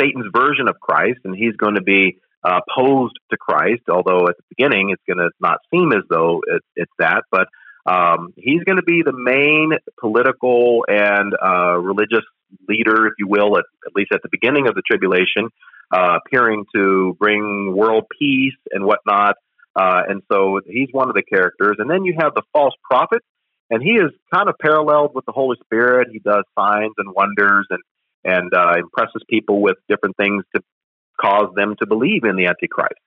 Satan's 0.00 0.26
version 0.32 0.68
of 0.68 0.80
Christ, 0.80 1.20
and 1.24 1.34
he's 1.36 1.56
going 1.56 1.74
to 1.74 1.82
be 1.82 2.18
uh, 2.42 2.60
posed 2.74 3.18
to 3.30 3.36
Christ. 3.36 3.82
Although 3.90 4.28
at 4.28 4.36
the 4.36 4.44
beginning, 4.56 4.90
it's 4.90 5.02
going 5.06 5.18
to 5.18 5.30
not 5.40 5.58
seem 5.72 5.92
as 5.92 6.04
though 6.08 6.42
it's, 6.46 6.66
it's 6.76 6.92
that, 6.98 7.24
but 7.30 7.48
um, 7.86 8.32
he's 8.36 8.62
going 8.64 8.76
to 8.76 8.82
be 8.82 9.02
the 9.02 9.12
main 9.12 9.72
political 9.98 10.84
and 10.88 11.34
uh, 11.34 11.76
religious 11.78 12.24
leader, 12.68 13.06
if 13.06 13.14
you 13.18 13.26
will, 13.26 13.56
at, 13.58 13.64
at 13.86 13.94
least 13.94 14.12
at 14.12 14.22
the 14.22 14.28
beginning 14.30 14.68
of 14.68 14.74
the 14.74 14.82
tribulation, 14.82 15.48
uh, 15.92 16.18
appearing 16.24 16.64
to 16.74 17.16
bring 17.18 17.74
world 17.74 18.04
peace 18.18 18.58
and 18.70 18.84
whatnot. 18.84 19.36
Uh, 19.74 20.02
and 20.08 20.22
so 20.30 20.60
he's 20.66 20.88
one 20.92 21.08
of 21.08 21.14
the 21.14 21.22
characters. 21.22 21.76
And 21.78 21.90
then 21.90 22.04
you 22.04 22.14
have 22.18 22.34
the 22.34 22.42
false 22.52 22.74
prophet, 22.88 23.22
and 23.70 23.82
he 23.82 23.92
is 23.92 24.10
kind 24.32 24.48
of 24.48 24.56
paralleled 24.60 25.12
with 25.14 25.24
the 25.26 25.32
Holy 25.32 25.56
Spirit. 25.64 26.08
He 26.12 26.18
does 26.18 26.44
signs 26.58 26.92
and 26.98 27.14
wonders 27.14 27.66
and 27.70 27.80
and 28.24 28.52
uh, 28.54 28.74
impresses 28.78 29.22
people 29.28 29.60
with 29.62 29.76
different 29.88 30.16
things 30.16 30.44
to 30.54 30.62
cause 31.20 31.52
them 31.54 31.76
to 31.80 31.86
believe 31.86 32.24
in 32.24 32.36
the 32.36 32.46
Antichrist. 32.46 33.00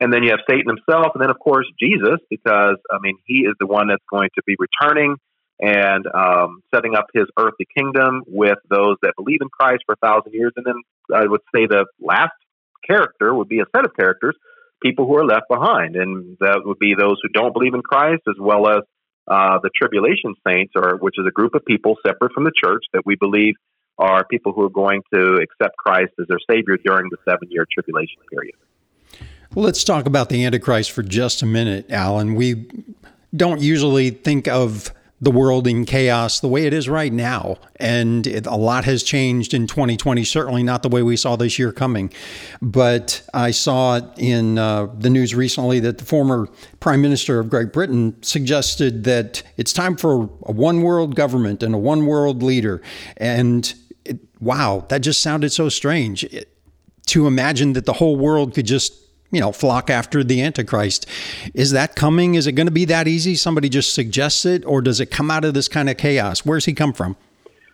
And 0.00 0.12
then 0.12 0.22
you 0.22 0.30
have 0.30 0.40
Satan 0.48 0.66
himself, 0.66 1.12
and 1.14 1.22
then 1.22 1.30
of 1.30 1.38
course 1.38 1.66
Jesus, 1.80 2.18
because 2.28 2.76
I 2.90 2.98
mean 3.00 3.16
he 3.26 3.40
is 3.40 3.54
the 3.60 3.66
one 3.66 3.88
that's 3.88 4.04
going 4.10 4.30
to 4.34 4.42
be 4.46 4.56
returning 4.58 5.16
and 5.60 6.04
um, 6.12 6.60
setting 6.74 6.94
up 6.96 7.06
his 7.14 7.24
earthly 7.38 7.66
kingdom 7.76 8.22
with 8.26 8.58
those 8.68 8.96
that 9.02 9.14
believe 9.16 9.38
in 9.40 9.48
Christ 9.48 9.84
for 9.86 9.94
a 9.94 10.06
thousand 10.06 10.32
years. 10.34 10.52
And 10.56 10.66
then 10.66 10.74
I 11.14 11.26
would 11.26 11.40
say 11.54 11.66
the 11.66 11.86
last 12.00 12.34
character 12.86 13.32
would 13.32 13.48
be 13.48 13.60
a 13.60 13.64
set 13.74 13.84
of 13.84 13.94
characters, 13.94 14.36
people 14.82 15.06
who 15.06 15.16
are 15.16 15.24
left 15.24 15.46
behind, 15.48 15.96
and 15.96 16.36
that 16.40 16.62
would 16.64 16.78
be 16.78 16.94
those 16.98 17.16
who 17.22 17.28
don't 17.28 17.52
believe 17.52 17.74
in 17.74 17.82
Christ, 17.82 18.22
as 18.28 18.34
well 18.38 18.68
as 18.68 18.82
uh, 19.28 19.58
the 19.62 19.70
tribulation 19.74 20.34
saints, 20.46 20.72
or 20.76 20.96
which 20.96 21.14
is 21.18 21.24
a 21.26 21.30
group 21.30 21.54
of 21.54 21.64
people 21.64 21.96
separate 22.06 22.32
from 22.32 22.44
the 22.44 22.52
church 22.62 22.84
that 22.92 23.02
we 23.06 23.16
believe 23.16 23.54
are 23.98 24.24
people 24.24 24.52
who 24.52 24.62
are 24.62 24.70
going 24.70 25.02
to 25.12 25.36
accept 25.36 25.76
Christ 25.76 26.12
as 26.20 26.26
their 26.28 26.38
Savior 26.50 26.76
during 26.84 27.08
the 27.10 27.16
seven 27.24 27.50
year 27.50 27.66
tribulation 27.72 28.20
period. 28.30 28.54
Well, 29.54 29.64
Let's 29.64 29.84
talk 29.84 30.06
about 30.06 30.28
the 30.28 30.44
Antichrist 30.44 30.90
for 30.90 31.02
just 31.02 31.42
a 31.42 31.46
minute, 31.46 31.86
Allen. 31.90 32.34
We 32.34 32.66
don't 33.34 33.60
usually 33.60 34.10
think 34.10 34.48
of 34.48 34.92
the 35.20 35.30
world 35.30 35.66
in 35.66 35.84
chaos 35.84 36.40
the 36.40 36.48
way 36.48 36.66
it 36.66 36.74
is 36.74 36.88
right 36.88 37.12
now. 37.12 37.56
And 37.76 38.26
it, 38.26 38.46
a 38.46 38.56
lot 38.56 38.84
has 38.84 39.02
changed 39.02 39.54
in 39.54 39.66
2020, 39.66 40.22
certainly 40.24 40.62
not 40.62 40.82
the 40.82 40.88
way 40.88 41.02
we 41.02 41.16
saw 41.16 41.36
this 41.36 41.58
year 41.58 41.72
coming. 41.72 42.12
But 42.60 43.22
I 43.32 43.50
saw 43.50 44.00
in 44.16 44.58
uh, 44.58 44.86
the 44.98 45.10
news 45.10 45.34
recently 45.34 45.80
that 45.80 45.98
the 45.98 46.04
former 46.04 46.48
Prime 46.80 47.00
Minister 47.00 47.40
of 47.40 47.48
Great 47.48 47.72
Britain 47.72 48.22
suggested 48.22 49.04
that 49.04 49.42
it's 49.56 49.72
time 49.72 49.96
for 49.96 50.28
a 50.42 50.52
one 50.52 50.82
world 50.82 51.14
government 51.14 51.62
and 51.62 51.74
a 51.74 51.78
one 51.78 52.06
world 52.06 52.42
leader. 52.42 52.82
And 53.16 53.72
wow, 54.44 54.84
that 54.88 54.98
just 54.98 55.20
sounded 55.20 55.50
so 55.50 55.68
strange. 55.68 56.24
It, 56.24 56.50
to 57.06 57.26
imagine 57.26 57.74
that 57.74 57.84
the 57.84 57.92
whole 57.92 58.16
world 58.16 58.54
could 58.54 58.66
just 58.66 59.04
you 59.34 59.40
know, 59.40 59.50
flock 59.50 59.90
after 59.90 60.22
the 60.22 60.40
Antichrist. 60.40 61.06
Is 61.54 61.72
that 61.72 61.96
coming? 61.96 62.36
Is 62.36 62.46
it 62.46 62.52
going 62.52 62.68
to 62.68 62.72
be 62.72 62.84
that 62.84 63.08
easy? 63.08 63.34
Somebody 63.34 63.68
just 63.68 63.92
suggests 63.92 64.44
it, 64.44 64.64
or 64.64 64.80
does 64.80 65.00
it 65.00 65.10
come 65.10 65.28
out 65.28 65.44
of 65.44 65.54
this 65.54 65.66
kind 65.66 65.90
of 65.90 65.96
chaos? 65.96 66.46
Where's 66.46 66.66
he 66.66 66.72
come 66.72 66.92
from? 66.92 67.16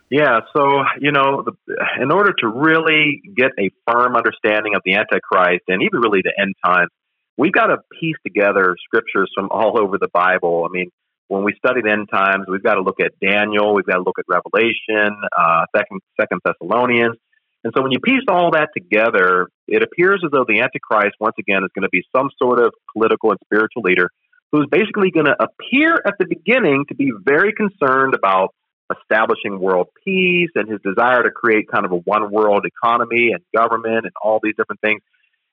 Yeah, 0.09 0.39
so, 0.57 0.83
you 0.99 1.11
know, 1.11 1.43
the, 1.45 1.53
in 2.01 2.11
order 2.11 2.33
to 2.39 2.47
really 2.47 3.21
get 3.37 3.51
a 3.59 3.69
firm 3.87 4.15
understanding 4.15 4.75
of 4.75 4.81
the 4.83 4.95
Antichrist 4.95 5.63
and 5.67 5.83
even 5.83 6.01
really 6.01 6.21
the 6.21 6.33
end 6.37 6.55
times, 6.65 6.89
we've 7.37 7.53
got 7.53 7.67
to 7.67 7.77
piece 7.99 8.17
together 8.25 8.75
scriptures 8.83 9.31
from 9.33 9.47
all 9.51 9.79
over 9.79 9.97
the 9.97 10.09
Bible. 10.11 10.67
I 10.67 10.73
mean, 10.73 10.89
when 11.31 11.43
we 11.43 11.53
study 11.55 11.81
the 11.81 11.91
end 11.91 12.09
times, 12.11 12.45
we've 12.47 12.63
got 12.63 12.75
to 12.75 12.81
look 12.81 12.99
at 12.99 13.13
Daniel, 13.21 13.73
we've 13.73 13.85
got 13.85 13.97
to 13.97 14.03
look 14.03 14.19
at 14.19 14.25
Revelation, 14.27 15.15
uh, 15.37 15.65
Second 15.75 16.01
Second 16.19 16.41
Thessalonians, 16.43 17.15
and 17.63 17.73
so 17.75 17.81
when 17.81 17.91
you 17.91 17.99
piece 17.99 18.23
all 18.27 18.51
that 18.51 18.69
together, 18.75 19.47
it 19.67 19.83
appears 19.83 20.21
as 20.25 20.31
though 20.31 20.45
the 20.47 20.61
Antichrist, 20.61 21.15
once 21.19 21.35
again, 21.39 21.63
is 21.63 21.69
going 21.75 21.83
to 21.83 21.89
be 21.89 22.03
some 22.15 22.29
sort 22.41 22.59
of 22.59 22.73
political 22.91 23.29
and 23.29 23.39
spiritual 23.45 23.83
leader 23.83 24.09
who's 24.51 24.67
basically 24.69 25.11
going 25.11 25.27
to 25.27 25.35
appear 25.39 26.01
at 26.05 26.15
the 26.19 26.25
beginning 26.25 26.85
to 26.89 26.95
be 26.95 27.11
very 27.23 27.53
concerned 27.53 28.15
about 28.15 28.53
establishing 28.99 29.59
world 29.59 29.87
peace 30.03 30.49
and 30.55 30.69
his 30.69 30.79
desire 30.83 31.23
to 31.23 31.31
create 31.31 31.65
kind 31.71 31.85
of 31.85 31.91
a 31.93 31.97
one 31.97 32.29
world 32.31 32.65
economy 32.65 33.31
and 33.31 33.41
government 33.55 34.05
and 34.05 34.11
all 34.21 34.39
these 34.43 34.55
different 34.57 34.81
things. 34.81 35.01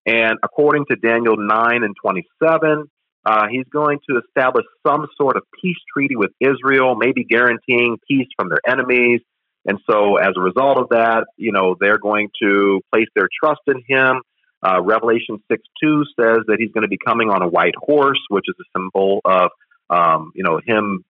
And 0.06 0.38
according 0.42 0.86
to 0.86 0.96
Daniel 0.96 1.36
9 1.36 1.84
and 1.84 1.94
27, 2.02 2.90
uh, 3.28 3.46
he's 3.50 3.66
going 3.70 3.98
to 4.08 4.20
establish 4.26 4.64
some 4.86 5.06
sort 5.20 5.36
of 5.36 5.42
peace 5.60 5.76
treaty 5.92 6.16
with 6.16 6.30
Israel, 6.40 6.96
maybe 6.96 7.24
guaranteeing 7.24 7.98
peace 8.08 8.28
from 8.38 8.48
their 8.48 8.60
enemies 8.66 9.20
and 9.68 9.78
so, 9.88 10.16
as 10.16 10.30
a 10.34 10.40
result 10.40 10.78
of 10.78 10.88
that, 10.90 11.26
you 11.36 11.52
know, 11.52 11.76
they're 11.78 11.98
going 11.98 12.30
to 12.42 12.80
place 12.90 13.08
their 13.14 13.28
trust 13.42 13.60
in 13.66 13.82
him. 13.86 14.22
Uh, 14.66 14.80
Revelation 14.82 15.42
6 15.50 15.62
2 15.82 16.04
says 16.18 16.38
that 16.46 16.56
he's 16.58 16.72
going 16.72 16.82
to 16.82 16.88
be 16.88 16.98
coming 17.04 17.28
on 17.28 17.42
a 17.42 17.48
white 17.48 17.74
horse, 17.76 18.20
which 18.28 18.46
is 18.48 18.54
a 18.58 18.78
symbol 18.78 19.20
of, 19.26 19.50
um, 19.90 20.32
you 20.34 20.42
know, 20.42 20.58
him, 20.64 21.04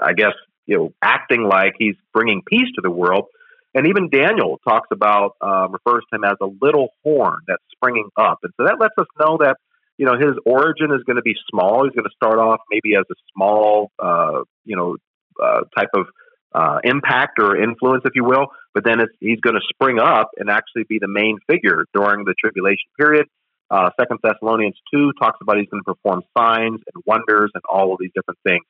I 0.00 0.14
guess, 0.14 0.32
you 0.66 0.78
know, 0.78 0.92
acting 1.02 1.44
like 1.44 1.74
he's 1.78 1.94
bringing 2.14 2.42
peace 2.46 2.68
to 2.76 2.80
the 2.82 2.90
world. 2.90 3.26
And 3.74 3.86
even 3.86 4.08
Daniel 4.08 4.58
talks 4.66 4.88
about, 4.90 5.32
uh, 5.42 5.68
refers 5.68 6.04
to 6.10 6.16
him 6.16 6.24
as 6.24 6.36
a 6.40 6.48
little 6.62 6.88
horn 7.04 7.40
that's 7.46 7.62
springing 7.72 8.08
up. 8.16 8.38
And 8.42 8.52
so 8.56 8.64
that 8.64 8.80
lets 8.80 8.94
us 8.98 9.06
know 9.20 9.38
that, 9.40 9.58
you 9.98 10.06
know, 10.06 10.14
his 10.14 10.38
origin 10.46 10.92
is 10.92 11.02
going 11.04 11.16
to 11.16 11.22
be 11.22 11.34
small. 11.50 11.84
He's 11.84 11.92
going 11.92 12.08
to 12.08 12.14
start 12.14 12.38
off 12.38 12.60
maybe 12.70 12.94
as 12.94 13.04
a 13.10 13.14
small, 13.34 13.90
uh, 13.98 14.42
you 14.64 14.76
know, 14.76 14.96
uh, 15.42 15.62
type 15.76 15.90
of 15.94 16.06
uh, 16.54 16.78
impact 16.84 17.38
or 17.40 17.60
influence, 17.60 18.02
if 18.06 18.12
you 18.14 18.24
will. 18.24 18.46
But 18.74 18.84
then 18.84 19.00
he's 19.20 19.40
going 19.40 19.56
to 19.56 19.62
spring 19.68 19.98
up 19.98 20.30
and 20.38 20.48
actually 20.48 20.84
be 20.88 20.98
the 21.00 21.08
main 21.08 21.38
figure 21.50 21.84
during 21.92 22.24
the 22.24 22.34
tribulation 22.38 22.88
period. 22.98 23.26
Uh, 23.70 23.90
Second 24.00 24.20
Thessalonians 24.22 24.76
two 24.92 25.12
talks 25.20 25.38
about 25.42 25.58
he's 25.58 25.68
going 25.68 25.82
to 25.84 25.94
perform 25.94 26.22
signs 26.36 26.80
and 26.94 27.04
wonders 27.04 27.50
and 27.52 27.62
all 27.68 27.92
of 27.92 27.98
these 28.00 28.10
different 28.14 28.38
things. 28.46 28.64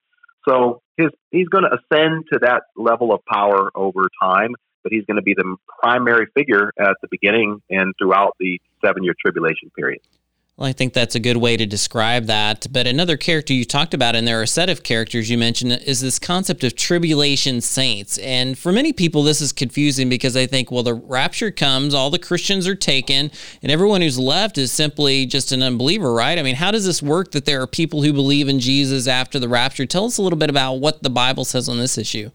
So 0.48 0.80
his 0.96 1.08
he's 1.30 1.48
going 1.48 1.64
to 1.64 1.76
ascend 1.76 2.24
to 2.32 2.40
that 2.40 2.62
level 2.74 3.12
of 3.12 3.20
power 3.26 3.70
over 3.74 4.08
time, 4.20 4.54
but 4.82 4.92
he's 4.92 5.04
going 5.04 5.16
to 5.16 5.22
be 5.22 5.34
the 5.34 5.56
primary 5.80 6.26
figure 6.34 6.72
at 6.80 6.96
the 7.02 7.08
beginning 7.10 7.60
and 7.68 7.92
throughout 7.98 8.32
the 8.40 8.60
seven 8.84 9.04
year 9.04 9.14
tribulation 9.20 9.70
period. 9.76 10.00
Well, 10.58 10.68
I 10.68 10.72
think 10.72 10.92
that's 10.92 11.14
a 11.14 11.20
good 11.20 11.36
way 11.36 11.56
to 11.56 11.66
describe 11.66 12.24
that. 12.24 12.66
But 12.72 12.88
another 12.88 13.16
character 13.16 13.52
you 13.52 13.64
talked 13.64 13.94
about, 13.94 14.16
and 14.16 14.26
there 14.26 14.40
are 14.40 14.42
a 14.42 14.48
set 14.48 14.68
of 14.68 14.82
characters 14.82 15.30
you 15.30 15.38
mentioned, 15.38 15.70
is 15.86 16.00
this 16.00 16.18
concept 16.18 16.64
of 16.64 16.74
tribulation 16.74 17.60
saints. 17.60 18.18
And 18.18 18.58
for 18.58 18.72
many 18.72 18.92
people, 18.92 19.22
this 19.22 19.40
is 19.40 19.52
confusing 19.52 20.08
because 20.08 20.34
they 20.34 20.48
think, 20.48 20.72
well, 20.72 20.82
the 20.82 20.94
rapture 20.94 21.52
comes, 21.52 21.94
all 21.94 22.10
the 22.10 22.18
Christians 22.18 22.66
are 22.66 22.74
taken, 22.74 23.30
and 23.62 23.70
everyone 23.70 24.00
who's 24.00 24.18
left 24.18 24.58
is 24.58 24.72
simply 24.72 25.26
just 25.26 25.52
an 25.52 25.62
unbeliever, 25.62 26.12
right? 26.12 26.36
I 26.36 26.42
mean, 26.42 26.56
how 26.56 26.72
does 26.72 26.84
this 26.84 27.00
work 27.00 27.30
that 27.30 27.44
there 27.44 27.62
are 27.62 27.68
people 27.68 28.02
who 28.02 28.12
believe 28.12 28.48
in 28.48 28.58
Jesus 28.58 29.06
after 29.06 29.38
the 29.38 29.48
rapture? 29.48 29.86
Tell 29.86 30.06
us 30.06 30.18
a 30.18 30.22
little 30.22 30.38
bit 30.38 30.50
about 30.50 30.80
what 30.80 31.04
the 31.04 31.10
Bible 31.10 31.44
says 31.44 31.68
on 31.68 31.78
this 31.78 31.96
issue. 31.96 32.32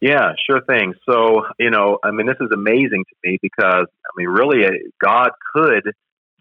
Yeah, 0.00 0.32
sure 0.44 0.62
thing. 0.62 0.94
So, 1.08 1.42
you 1.60 1.70
know, 1.70 2.00
I 2.02 2.10
mean, 2.10 2.26
this 2.26 2.38
is 2.40 2.48
amazing 2.52 3.04
to 3.04 3.14
me 3.22 3.38
because, 3.40 3.86
I 3.86 4.10
mean, 4.16 4.26
really, 4.26 4.66
God 5.00 5.30
could 5.54 5.92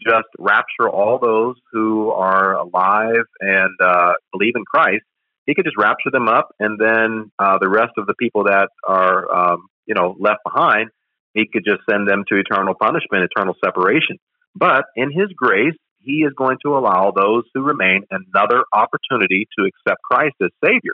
just 0.03 0.27
rapture 0.37 0.89
all 0.89 1.19
those 1.19 1.55
who 1.71 2.11
are 2.11 2.53
alive 2.53 3.25
and 3.39 3.75
uh, 3.81 4.13
believe 4.31 4.53
in 4.55 4.65
Christ. 4.65 5.03
He 5.45 5.55
could 5.55 5.65
just 5.65 5.77
rapture 5.77 6.11
them 6.11 6.27
up, 6.27 6.49
and 6.59 6.79
then 6.79 7.31
uh, 7.39 7.57
the 7.59 7.69
rest 7.69 7.93
of 7.97 8.05
the 8.05 8.13
people 8.19 8.43
that 8.43 8.69
are, 8.87 9.33
um, 9.33 9.67
you 9.87 9.95
know, 9.95 10.15
left 10.19 10.41
behind, 10.45 10.91
he 11.33 11.47
could 11.51 11.63
just 11.65 11.81
send 11.89 12.07
them 12.07 12.23
to 12.29 12.37
eternal 12.37 12.73
punishment, 12.79 13.23
eternal 13.23 13.55
separation. 13.63 14.17
But 14.55 14.85
in 14.95 15.11
His 15.11 15.29
grace, 15.35 15.75
He 15.99 16.23
is 16.23 16.33
going 16.35 16.57
to 16.65 16.77
allow 16.77 17.11
those 17.11 17.43
who 17.53 17.61
remain 17.61 18.03
another 18.11 18.63
opportunity 18.73 19.47
to 19.57 19.65
accept 19.65 20.01
Christ 20.03 20.35
as 20.41 20.49
Savior. 20.63 20.93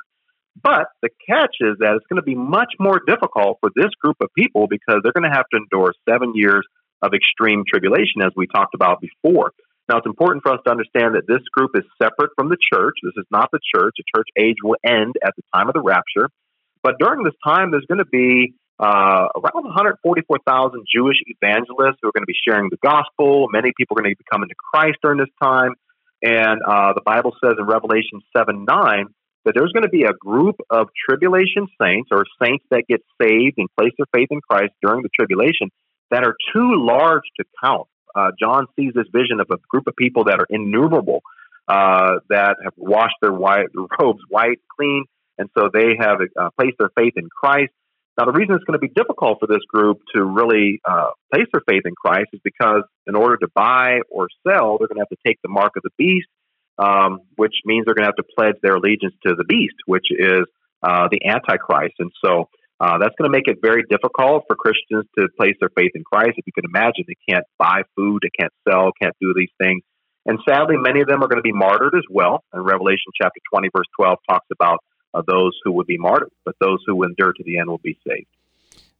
But 0.61 0.87
the 1.01 1.09
catch 1.27 1.55
is 1.59 1.75
that 1.79 1.95
it's 1.95 2.05
going 2.09 2.21
to 2.21 2.23
be 2.23 2.35
much 2.35 2.73
more 2.79 3.01
difficult 3.05 3.57
for 3.59 3.69
this 3.75 3.91
group 4.01 4.17
of 4.21 4.29
people 4.37 4.67
because 4.69 5.01
they're 5.03 5.11
going 5.11 5.29
to 5.29 5.35
have 5.35 5.45
to 5.51 5.57
endure 5.57 5.93
seven 6.09 6.31
years 6.33 6.65
of 7.01 7.13
extreme 7.13 7.63
tribulation, 7.67 8.21
as 8.23 8.31
we 8.35 8.47
talked 8.47 8.75
about 8.75 9.01
before. 9.01 9.51
Now, 9.87 9.97
it's 9.97 10.07
important 10.07 10.41
for 10.43 10.53
us 10.53 10.59
to 10.65 10.71
understand 10.71 11.13
that 11.13 11.27
this 11.27 11.41
group 11.53 11.71
is 11.75 11.83
separate 12.01 12.31
from 12.35 12.49
the 12.49 12.57
church. 12.73 12.95
This 13.03 13.13
is 13.17 13.25
not 13.29 13.49
the 13.51 13.59
church. 13.75 13.93
The 13.97 14.03
church 14.15 14.27
age 14.37 14.57
will 14.63 14.77
end 14.83 15.13
at 15.23 15.33
the 15.35 15.43
time 15.53 15.67
of 15.67 15.73
the 15.73 15.81
rapture. 15.81 16.29
But 16.81 16.95
during 16.99 17.23
this 17.23 17.37
time, 17.45 17.71
there's 17.71 17.85
going 17.85 17.99
to 17.99 18.09
be 18.09 18.55
uh, 18.79 19.27
around 19.35 19.63
144,000 19.63 20.85
Jewish 20.93 21.17
evangelists 21.27 21.97
who 22.01 22.09
are 22.09 22.11
going 22.11 22.25
to 22.25 22.29
be 22.29 22.37
sharing 22.47 22.69
the 22.69 22.77
gospel. 22.81 23.47
Many 23.51 23.71
people 23.77 23.97
are 23.97 24.01
going 24.01 24.13
to 24.13 24.17
be 24.17 24.25
coming 24.31 24.49
to 24.49 24.55
Christ 24.73 24.97
during 25.01 25.19
this 25.19 25.33
time. 25.41 25.73
And 26.21 26.61
uh, 26.65 26.93
the 26.93 27.01
Bible 27.05 27.33
says 27.43 27.55
in 27.59 27.65
Revelation 27.65 28.21
7 28.35 28.65
9 28.65 29.05
that 29.45 29.53
there's 29.55 29.71
going 29.71 29.83
to 29.83 29.89
be 29.89 30.03
a 30.03 30.13
group 30.13 30.55
of 30.71 30.89
tribulation 31.07 31.67
saints 31.79 32.09
or 32.11 32.25
saints 32.41 32.65
that 32.71 32.83
get 32.89 33.01
saved 33.21 33.55
and 33.57 33.69
place 33.77 33.93
their 33.97 34.07
faith 34.13 34.29
in 34.31 34.41
Christ 34.41 34.73
during 34.81 35.03
the 35.03 35.09
tribulation 35.15 35.69
that 36.11 36.23
are 36.23 36.35
too 36.53 36.73
large 36.75 37.23
to 37.37 37.45
count. 37.63 37.87
Uh, 38.15 38.31
John 38.39 38.67
sees 38.77 38.93
this 38.93 39.07
vision 39.11 39.39
of 39.39 39.47
a 39.51 39.57
group 39.69 39.87
of 39.87 39.95
people 39.95 40.25
that 40.25 40.39
are 40.39 40.47
innumerable, 40.49 41.21
uh, 41.67 42.19
that 42.29 42.57
have 42.63 42.73
washed 42.77 43.15
their 43.21 43.33
white 43.33 43.67
robes 43.99 44.21
white, 44.29 44.59
clean, 44.75 45.05
and 45.37 45.49
so 45.57 45.69
they 45.73 45.95
have 45.99 46.19
uh, 46.39 46.49
placed 46.57 46.77
their 46.79 46.91
faith 46.95 47.13
in 47.17 47.27
Christ. 47.29 47.71
Now, 48.17 48.25
the 48.25 48.31
reason 48.31 48.55
it's 48.55 48.63
going 48.63 48.79
to 48.79 48.87
be 48.87 48.93
difficult 48.95 49.39
for 49.41 49.47
this 49.47 49.63
group 49.67 49.99
to 50.13 50.23
really 50.23 50.79
uh, 50.85 51.09
place 51.33 51.47
their 51.51 51.61
faith 51.67 51.81
in 51.83 51.93
Christ 51.95 52.29
is 52.31 52.39
because 52.43 52.83
in 53.07 53.15
order 53.15 53.35
to 53.37 53.47
buy 53.53 53.99
or 54.09 54.29
sell, 54.47 54.77
they're 54.77 54.87
going 54.87 54.95
to 54.95 55.01
have 55.01 55.09
to 55.09 55.17
take 55.27 55.37
the 55.41 55.49
mark 55.49 55.73
of 55.75 55.83
the 55.83 55.89
beast, 55.97 56.27
um, 56.77 57.19
which 57.35 57.55
means 57.65 57.85
they're 57.85 57.93
going 57.93 58.07
to 58.07 58.13
have 58.15 58.15
to 58.15 58.35
pledge 58.37 58.55
their 58.61 58.75
allegiance 58.75 59.13
to 59.27 59.35
the 59.35 59.43
beast, 59.43 59.75
which 59.85 60.05
is 60.11 60.45
uh, 60.81 61.09
the 61.11 61.25
Antichrist. 61.25 61.95
And 61.99 62.11
so 62.23 62.47
Uh, 62.79 62.97
that's 62.99 63.15
going 63.17 63.29
to 63.29 63.35
make 63.35 63.47
it 63.47 63.57
very 63.61 63.83
difficult 63.89 64.43
for 64.47 64.55
Christians 64.55 65.05
to 65.17 65.27
place 65.37 65.55
their 65.59 65.69
faith 65.77 65.91
in 65.95 66.03
Christ. 66.03 66.33
If 66.35 66.45
you 66.45 66.53
can 66.53 66.65
imagine, 66.65 67.05
they 67.07 67.15
can't 67.29 67.45
buy 67.57 67.83
food, 67.95 68.19
they 68.23 68.31
can't 68.37 68.51
sell, 68.67 68.91
can't 69.01 69.15
do 69.21 69.33
these 69.35 69.51
things. 69.57 69.81
And 70.25 70.39
sadly, 70.47 70.75
many 70.77 71.01
of 71.01 71.07
them 71.07 71.23
are 71.23 71.27
going 71.27 71.39
to 71.39 71.43
be 71.43 71.53
martyred 71.53 71.93
as 71.95 72.03
well. 72.09 72.43
And 72.51 72.65
Revelation 72.65 73.13
chapter 73.19 73.39
20, 73.53 73.69
verse 73.75 73.87
12 73.95 74.17
talks 74.27 74.47
about 74.51 74.79
uh, 75.13 75.21
those 75.25 75.57
who 75.63 75.71
would 75.73 75.87
be 75.87 75.97
martyred, 75.97 76.31
but 76.43 76.55
those 76.59 76.79
who 76.85 77.03
endure 77.03 77.31
to 77.31 77.43
the 77.43 77.59
end 77.59 77.69
will 77.69 77.77
be 77.77 77.97
saved. 78.07 78.27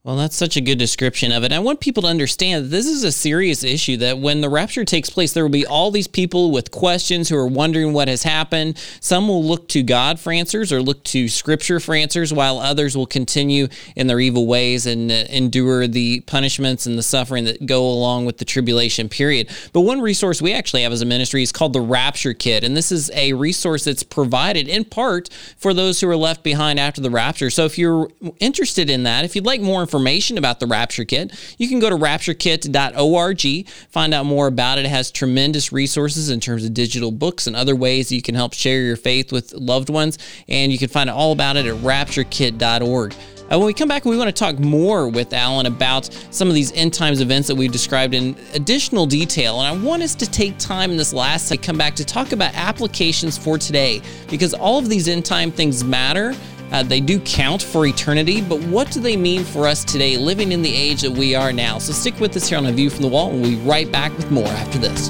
Well, 0.06 0.18
that's 0.18 0.36
such 0.36 0.56
a 0.56 0.62
good 0.62 0.78
description 0.78 1.32
of 1.32 1.44
it. 1.44 1.52
I 1.52 1.58
want 1.58 1.80
people 1.80 2.04
to 2.04 2.08
understand 2.10 2.66
that 2.66 2.68
this 2.68 2.86
is 2.86 3.04
a 3.04 3.12
serious 3.12 3.64
issue 3.64 3.98
that 3.98 4.20
when 4.20 4.42
the 4.42 4.50
rapture 4.50 4.86
takes 4.86 5.10
place, 5.10 5.34
there 5.34 5.44
will 5.44 5.50
be 5.50 5.66
all 5.66 5.90
these 5.90 6.06
people 6.08 6.52
with 6.52 6.70
questions 6.70 7.28
who 7.28 7.36
are 7.36 7.48
wondering 7.48 7.92
what 7.92 8.08
has 8.08 8.22
happened. 8.22 8.78
Some 9.00 9.28
will 9.28 9.44
look 9.44 9.68
to 9.70 9.82
God 9.82 10.20
for 10.20 10.32
answers 10.32 10.72
or 10.72 10.80
look 10.80 11.04
to 11.06 11.28
scripture 11.28 11.80
for 11.80 11.96
answers, 11.96 12.32
while 12.32 12.60
others 12.60 12.96
will 12.96 13.08
continue 13.08 13.68
in 13.96 14.06
their 14.06 14.20
evil 14.20 14.46
ways 14.46 14.86
and 14.86 15.12
uh, 15.12 15.24
endure 15.28 15.88
the 15.88 16.20
punishments 16.28 16.86
and 16.86 17.00
the 17.00 17.04
suffering 17.04 17.46
that 17.46 17.66
go 17.66 17.84
along 17.84 18.28
with 18.28 18.38
the 18.38 18.46
tribulation 18.46 19.10
period. 19.10 19.50
But 19.74 19.82
one 19.82 20.02
resource 20.02 20.40
we 20.40 20.54
actually 20.54 20.84
have 20.84 20.92
as 20.92 21.02
a 21.02 21.06
ministry 21.08 21.42
is 21.42 21.52
called 21.52 21.74
the 21.74 21.82
Rapture 21.82 22.36
Kit. 22.36 22.64
And 22.64 22.78
this 22.78 22.92
is 22.92 23.10
a 23.16 23.34
resource 23.34 23.86
that's 23.86 24.04
provided 24.04 24.68
in 24.68 24.86
part 24.86 25.30
for 25.58 25.74
those 25.74 26.00
who 26.00 26.08
are 26.08 26.16
left 26.16 26.44
behind 26.44 26.80
after 26.80 27.02
the 27.02 27.10
rapture. 27.10 27.50
So 27.50 27.66
if 27.66 27.80
you're 27.80 28.12
interested 28.40 28.88
in 28.88 29.02
that, 29.02 29.26
if 29.26 29.36
you'd 29.36 29.48
like 29.48 29.62
more 29.62 29.82
information, 29.82 29.95
information 29.96 30.38
about 30.38 30.60
the 30.60 30.68
Rapture 30.68 31.06
Kit, 31.06 31.32
you 31.58 31.70
can 31.70 31.80
go 31.80 31.90
to 31.90 31.96
rapturekit.org, 31.96 33.70
find 33.90 34.14
out 34.14 34.26
more 34.26 34.48
about 34.48 34.78
it. 34.78 34.86
It 34.86 34.90
has 34.90 35.10
tremendous 35.10 35.72
resources 35.72 36.30
in 36.30 36.42
terms 36.42 36.66
of 36.66 36.74
digital 36.74 37.12
books 37.12 37.48
and 37.48 37.56
other 37.56 37.76
ways 37.76 38.10
that 38.10 38.16
you 38.16 38.22
can 38.22 38.36
help 38.36 38.54
share 38.54 38.82
your 38.82 38.98
faith 38.98 39.32
with 39.32 39.54
loved 39.54 39.90
ones. 39.90 40.18
And 40.50 40.72
you 40.72 40.78
can 40.78 40.90
find 40.90 41.10
out 41.10 41.16
all 41.16 41.32
about 41.32 41.56
it 41.56 41.66
at 41.66 41.76
rapturekit.org. 41.76 43.16
Uh, 43.46 43.60
when 43.60 43.68
we 43.68 43.74
come 43.74 43.88
back, 43.88 44.06
we 44.06 44.18
want 44.18 44.28
to 44.28 44.34
talk 44.34 44.58
more 44.58 45.08
with 45.08 45.32
Allen 45.32 45.68
about 45.68 46.12
some 46.32 46.48
of 46.48 46.56
these 46.56 46.72
end 46.74 46.92
times 46.94 47.22
events 47.22 47.48
that 47.48 47.54
we've 47.54 47.72
described 47.72 48.16
in 48.16 48.36
additional 48.56 49.06
detail. 49.06 49.62
And 49.62 49.68
I 49.68 49.86
want 49.86 50.02
us 50.02 50.16
to 50.16 50.30
take 50.30 50.58
time 50.58 50.90
in 50.90 50.98
this 50.98 51.14
last 51.14 51.48
to 51.50 51.58
come 51.58 51.78
back 51.78 51.96
to 51.96 52.04
talk 52.04 52.32
about 52.32 52.56
applications 52.56 53.38
for 53.38 53.60
today 53.60 54.02
because 54.30 54.56
all 54.56 54.80
of 54.80 54.90
these 54.90 55.08
end 55.08 55.26
time 55.26 55.52
things 55.52 55.84
matter. 55.84 56.34
Uh, 56.76 56.84
they 56.84 57.00
do 57.00 57.22
count 57.22 57.64
for 57.64 57.86
eternity, 57.86 58.42
but 58.42 58.62
what 58.64 58.92
do 58.92 59.00
they 59.00 59.16
mean 59.16 59.46
for 59.46 59.66
us 59.66 59.86
today, 59.86 60.18
living 60.18 60.52
in 60.52 60.62
the 60.62 60.76
age 60.76 61.04
that 61.04 61.12
we 61.12 61.34
are 61.34 61.54
now? 61.54 61.78
So 61.78 61.94
stick 61.94 62.20
with 62.20 62.36
us 62.36 62.50
here 62.50 62.58
on 62.58 62.66
A 62.66 62.72
View 62.74 62.90
from 62.90 63.04
the 63.04 63.08
Wall, 63.08 63.32
and 63.32 63.42
we'll 63.42 63.52
be 63.52 63.56
right 63.66 63.90
back 63.90 64.12
with 64.18 64.30
more 64.30 64.46
after 64.46 64.78
this. 64.78 65.08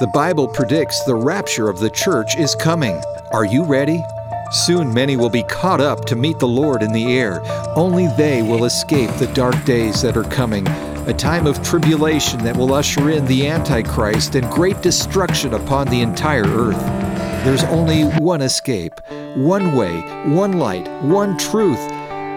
The 0.00 0.10
Bible 0.12 0.46
predicts 0.46 1.02
the 1.04 1.14
rapture 1.14 1.70
of 1.70 1.80
the 1.80 1.88
church 1.88 2.36
is 2.36 2.54
coming. 2.54 3.00
Are 3.32 3.46
you 3.46 3.64
ready? 3.64 4.04
Soon 4.52 4.92
many 4.92 5.16
will 5.16 5.30
be 5.30 5.44
caught 5.44 5.80
up 5.80 6.04
to 6.06 6.14
meet 6.14 6.38
the 6.38 6.46
Lord 6.46 6.82
in 6.82 6.92
the 6.92 7.16
air. 7.16 7.40
Only 7.74 8.08
they 8.18 8.42
will 8.42 8.66
escape 8.66 9.08
the 9.12 9.32
dark 9.32 9.64
days 9.64 10.02
that 10.02 10.18
are 10.18 10.24
coming 10.24 10.66
a 11.10 11.14
time 11.14 11.44
of 11.44 11.60
tribulation 11.64 12.38
that 12.44 12.56
will 12.56 12.72
usher 12.72 13.10
in 13.10 13.24
the 13.26 13.48
Antichrist 13.48 14.36
and 14.36 14.48
great 14.48 14.80
destruction 14.80 15.54
upon 15.54 15.88
the 15.88 16.02
entire 16.02 16.46
earth. 16.46 16.80
There's 17.44 17.64
only 17.64 18.04
one 18.20 18.42
escape, 18.42 19.00
one 19.34 19.74
way, 19.74 20.02
one 20.30 20.52
light, 20.52 20.88
one 21.02 21.36
truth. 21.36 21.80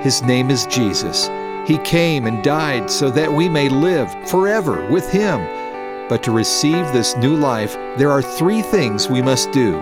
His 0.03 0.24
name 0.24 0.50
is 0.50 0.65
Jesus. 0.65 1.27
He 1.68 1.77
came 1.84 2.25
and 2.25 2.44
died 2.44 2.89
so 2.89 3.12
that 3.12 3.32
we 3.32 3.48
may 3.48 3.70
live 3.70 4.12
forever 4.27 4.89
with 4.89 5.08
Him. 5.08 5.39
But 6.10 6.24
to 6.24 6.32
receive 6.32 6.92
this 6.94 7.15
new 7.18 7.36
life, 7.36 7.75
there 7.96 8.10
are 8.10 8.24
three 8.24 8.63
things 8.63 9.08
we 9.08 9.22
must 9.22 9.51
do 9.51 9.74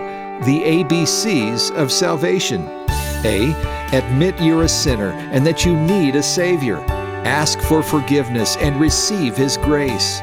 the 0.43 0.63
ABCs 0.63 1.73
of 1.77 1.93
salvation. 1.93 2.67
A. 3.23 3.53
Admit 3.93 4.41
you're 4.41 4.63
a 4.63 4.69
sinner 4.69 5.11
and 5.31 5.47
that 5.47 5.63
you 5.63 5.77
need 5.77 6.17
a 6.17 6.23
Savior. 6.23 6.83
Ask 7.23 7.59
for 7.71 7.81
forgiveness 7.81 8.57
and 8.57 8.77
receive 8.81 9.37
His 9.37 9.55
grace. 9.55 10.19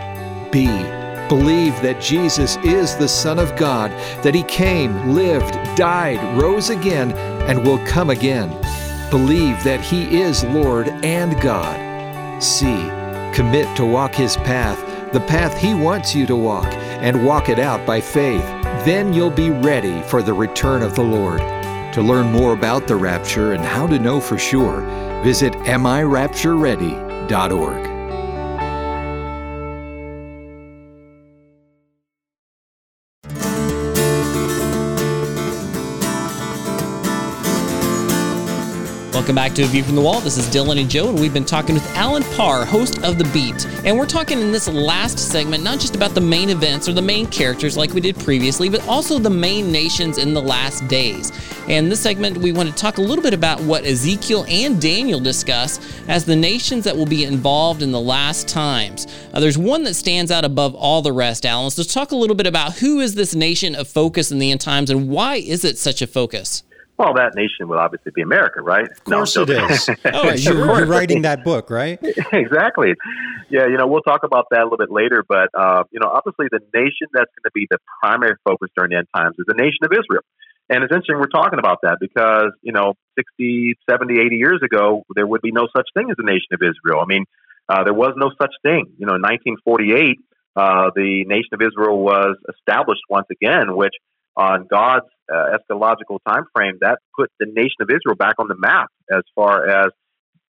B. 0.53 0.67
Believe 1.31 1.81
that 1.81 1.99
Jesus 1.99 2.59
is 2.59 2.95
the 2.95 3.09
Son 3.09 3.39
of 3.39 3.57
God, 3.57 3.91
that 4.23 4.35
He 4.35 4.43
came, 4.43 5.15
lived, 5.15 5.55
died, 5.75 6.21
rose 6.39 6.69
again, 6.69 7.13
and 7.49 7.65
will 7.65 7.79
come 7.87 8.11
again. 8.11 8.51
Believe 9.09 9.65
that 9.65 9.81
He 9.81 10.21
is 10.21 10.45
Lord 10.45 10.89
and 11.03 11.41
God. 11.41 12.43
C. 12.43 12.67
Commit 13.35 13.75
to 13.79 13.87
walk 13.87 14.15
His 14.15 14.37
path, 14.37 14.79
the 15.15 15.21
path 15.21 15.57
He 15.57 15.73
wants 15.73 16.15
you 16.15 16.27
to 16.27 16.37
walk, 16.37 16.71
and 17.01 17.25
walk 17.25 17.49
it 17.49 17.59
out 17.59 17.87
by 17.87 17.99
faith. 17.99 18.45
Then 18.85 19.15
you'll 19.15 19.31
be 19.31 19.49
ready 19.49 20.03
for 20.03 20.23
the 20.23 20.35
return 20.35 20.83
of 20.83 20.95
the 20.95 21.03
Lord. 21.03 21.41
To 21.95 22.03
learn 22.03 22.31
more 22.31 22.53
about 22.53 22.87
the 22.87 22.97
rapture 22.97 23.55
and 23.55 23.65
how 23.65 23.87
to 23.87 23.99
know 23.99 24.21
for 24.21 24.37
sure, 24.37 24.83
Visit 25.25 25.57
Welcome 39.13 39.35
back 39.35 39.53
to 39.57 39.63
A 39.63 39.67
View 39.67 39.83
from 39.83 39.97
the 39.97 40.01
Wall. 40.01 40.21
This 40.21 40.39
is 40.39 40.47
Dylan 40.47 40.81
and 40.81 40.89
Joe, 40.89 41.11
and 41.11 41.21
we've 41.21 41.35
been 41.35 41.45
talking 41.45 41.75
with 41.75 41.87
Allen 41.97 42.23
Parr, 42.35 42.65
host 42.65 43.05
of 43.05 43.19
The 43.19 43.25
Beat. 43.25 43.67
And 43.85 43.99
we're 43.99 44.07
talking 44.07 44.41
in 44.41 44.51
this 44.51 44.67
last 44.67 45.19
segment 45.19 45.63
not 45.63 45.81
just 45.81 45.95
about 45.95 46.15
the 46.15 46.23
main 46.23 46.49
events 46.49 46.89
or 46.89 46.95
the 46.95 47.03
main 47.03 47.27
characters 47.27 47.77
like 47.77 47.93
we 47.93 48.01
did 48.01 48.17
previously, 48.21 48.71
but 48.71 48.87
also 48.89 49.19
the 49.19 49.29
main 49.29 49.71
nations 49.71 50.17
in 50.17 50.33
the 50.33 50.41
last 50.41 50.89
days. 50.89 51.31
And 51.69 51.93
this 51.93 52.01
segment, 52.01 52.39
we 52.39 52.51
want 52.51 52.71
to 52.71 52.75
talk 52.75 52.97
a 52.97 53.03
little 53.03 53.23
bit 53.23 53.35
about 53.35 53.61
what 53.61 53.85
Ezekiel 53.85 54.47
and 54.49 54.81
Daniel 54.81 55.21
discuss 55.21 55.79
as 56.09 56.25
the 56.25 56.35
nations 56.35 56.85
that 56.85 56.97
will 56.97 57.05
be 57.05 57.25
involved 57.25 57.83
in 57.83 57.93
the 57.93 58.01
last 58.01 58.49
times. 58.49 59.07
Uh, 59.35 59.41
there's 59.41 59.59
one 59.59 59.83
that 59.83 59.93
stands 59.93 60.31
out 60.31 60.47
above 60.47 60.75
all 60.75 61.03
the 61.03 61.13
rest, 61.13 61.45
Allen. 61.45 61.71
So 61.71 61.83
let's 61.83 61.93
talk 61.93 62.11
a 62.11 62.17
little 62.17 62.37
bit 62.37 62.47
about 62.47 62.79
who 62.79 63.01
is 63.01 63.17
this 63.17 63.35
nation 63.35 63.75
of 63.75 63.87
focus 63.87 64.33
in 64.33 64.39
the 64.39 64.51
end 64.51 64.63
times 64.63 64.89
and 64.89 65.11
why 65.11 65.37
is 65.37 65.63
it 65.63 65.77
such 65.77 66.01
a 66.01 66.07
focus? 66.07 66.63
Well, 66.97 67.13
that 67.15 67.35
nation 67.35 67.69
would 67.69 67.79
obviously 67.79 68.13
be 68.15 68.23
America, 68.23 68.63
right? 68.63 68.91
Of 68.91 69.05
course 69.05 69.37
no, 69.37 69.43
it 69.43 69.51
is. 69.51 69.91
oh, 70.07 70.33
you're, 70.33 70.55
you're, 70.55 70.87
writing 70.87 71.21
that 71.23 71.45
book, 71.45 71.69
right? 71.69 71.99
exactly. 72.33 72.95
Yeah, 73.51 73.67
you 73.67 73.77
know, 73.77 73.87
we'll 73.87 74.01
talk 74.01 74.25
about 74.25 74.47
that 74.53 74.61
a 74.61 74.65
little 74.65 74.79
bit 74.79 74.91
later, 74.91 75.23
but, 75.29 75.51
uh, 75.57 75.85
you 75.91 76.01
know, 76.01 76.09
obviously 76.09 76.47
the 76.51 76.61
nation 76.75 77.09
that's 77.13 77.31
going 77.31 77.45
to 77.45 77.51
be 77.55 77.69
the 77.71 77.79
primary 78.01 78.37
focus 78.43 78.71
during 78.75 78.91
the 78.91 78.97
end 78.97 79.07
times 79.15 79.37
is 79.39 79.45
the 79.47 79.55
nation 79.55 79.85
of 79.85 79.93
Israel. 79.93 80.23
And 80.71 80.85
it's 80.85 80.93
interesting 80.93 81.19
we're 81.19 81.27
talking 81.29 81.59
about 81.59 81.79
that 81.83 81.97
because, 82.01 82.53
you 82.63 82.73
know, 82.73 82.95
60, 83.17 83.75
70, 83.89 84.21
80 84.21 84.37
years 84.37 84.61
ago, 84.63 85.03
there 85.15 85.27
would 85.27 85.41
be 85.41 85.53
no 85.53 85.67
such 85.75 85.89
thing 85.95 86.11
as 86.11 86.17
the 86.17 86.25
nation 86.25 86.53
of 86.53 86.61
Israel. 86.63 87.01
I 87.01 87.07
mean, 87.07 87.25
uh, 87.69 87.85
there 87.85 87.95
was 87.95 88.15
no 88.17 88.31
such 88.41 88.53
thing. 88.63 88.93
You 88.99 89.07
know, 89.07 89.15
in 89.15 89.23
1948, 89.23 90.19
uh, 90.57 90.91
the 90.95 91.25
nation 91.27 91.53
of 91.53 91.63
Israel 91.63 91.99
was 91.99 92.37
established 92.51 93.03
once 93.09 93.27
again, 93.31 93.77
which 93.77 93.95
on 94.37 94.67
God's 94.71 95.07
uh, 95.33 95.57
eschatological 95.57 96.19
time 96.27 96.45
frame, 96.55 96.79
that 96.81 96.99
put 97.17 97.31
the 97.41 97.47
nation 97.47 97.81
of 97.81 97.91
Israel 97.91 98.17
back 98.17 98.35
on 98.39 98.49
the 98.49 98.57
map 98.57 98.89
as 99.11 99.23
far 99.35 99.69
as 99.69 99.93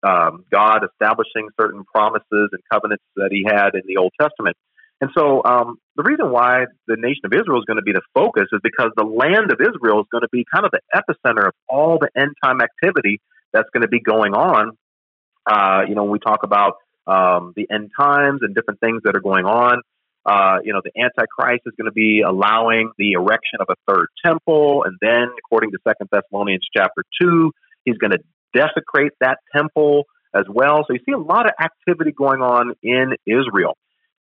um, 0.03 0.45
God 0.51 0.81
establishing 0.83 1.49
certain 1.59 1.83
promises 1.83 2.49
and 2.51 2.61
covenants 2.71 3.03
that 3.15 3.29
He 3.31 3.43
had 3.47 3.75
in 3.75 3.81
the 3.87 3.97
Old 3.97 4.13
Testament. 4.19 4.57
And 4.99 5.11
so, 5.15 5.43
um, 5.45 5.77
the 5.95 6.03
reason 6.03 6.31
why 6.31 6.65
the 6.87 6.95
nation 6.97 7.21
of 7.25 7.33
Israel 7.33 7.59
is 7.59 7.65
going 7.65 7.77
to 7.77 7.83
be 7.83 7.91
the 7.91 8.01
focus 8.13 8.45
is 8.51 8.59
because 8.63 8.91
the 8.95 9.03
land 9.03 9.51
of 9.51 9.59
Israel 9.61 9.99
is 9.99 10.07
going 10.11 10.23
to 10.23 10.29
be 10.31 10.45
kind 10.51 10.65
of 10.65 10.71
the 10.71 10.81
epicenter 10.93 11.47
of 11.47 11.53
all 11.69 11.99
the 11.99 12.09
end 12.19 12.35
time 12.43 12.61
activity 12.61 13.19
that's 13.53 13.69
going 13.73 13.81
to 13.81 13.87
be 13.87 13.99
going 13.99 14.33
on. 14.33 14.77
Uh, 15.45 15.83
you 15.87 15.95
know, 15.95 16.03
when 16.03 16.11
we 16.11 16.19
talk 16.19 16.43
about 16.43 16.75
um, 17.05 17.53
the 17.55 17.67
end 17.71 17.91
times 17.99 18.39
and 18.41 18.53
different 18.55 18.79
things 18.79 19.01
that 19.03 19.15
are 19.15 19.21
going 19.21 19.45
on, 19.45 19.81
uh, 20.25 20.57
you 20.63 20.73
know, 20.73 20.81
the 20.83 20.91
Antichrist 20.99 21.61
is 21.65 21.73
going 21.77 21.85
to 21.85 21.93
be 21.93 22.21
allowing 22.21 22.91
the 22.97 23.13
erection 23.13 23.59
of 23.61 23.67
a 23.69 23.75
third 23.87 24.07
temple. 24.25 24.83
And 24.83 24.97
then, 24.99 25.29
according 25.45 25.71
to 25.71 25.77
Second 25.87 26.09
Thessalonians 26.11 26.67
chapter 26.75 27.03
2, 27.21 27.51
he's 27.85 27.97
going 27.97 28.11
to 28.11 28.19
desecrate 28.53 29.13
that 29.21 29.37
temple 29.55 30.03
as 30.35 30.43
well. 30.49 30.83
So 30.85 30.93
you 30.93 30.99
see 31.05 31.13
a 31.13 31.17
lot 31.17 31.45
of 31.45 31.53
activity 31.61 32.11
going 32.11 32.41
on 32.41 32.73
in 32.83 33.13
Israel. 33.25 33.77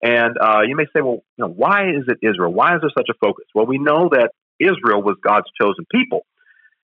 And 0.04 0.38
uh, 0.38 0.62
you 0.68 0.76
may 0.76 0.84
say, 0.94 1.02
well, 1.02 1.24
you 1.38 1.46
know, 1.46 1.48
why 1.48 1.90
is 1.90 2.04
it 2.08 2.20
Israel? 2.22 2.52
Why 2.52 2.76
is 2.76 2.82
there 2.82 2.92
such 2.96 3.08
a 3.10 3.14
focus? 3.26 3.46
Well, 3.56 3.66
we 3.66 3.78
know 3.78 4.10
that 4.12 4.32
Israel 4.60 5.02
was 5.02 5.16
God's 5.24 5.48
chosen 5.60 5.86
people. 5.90 6.26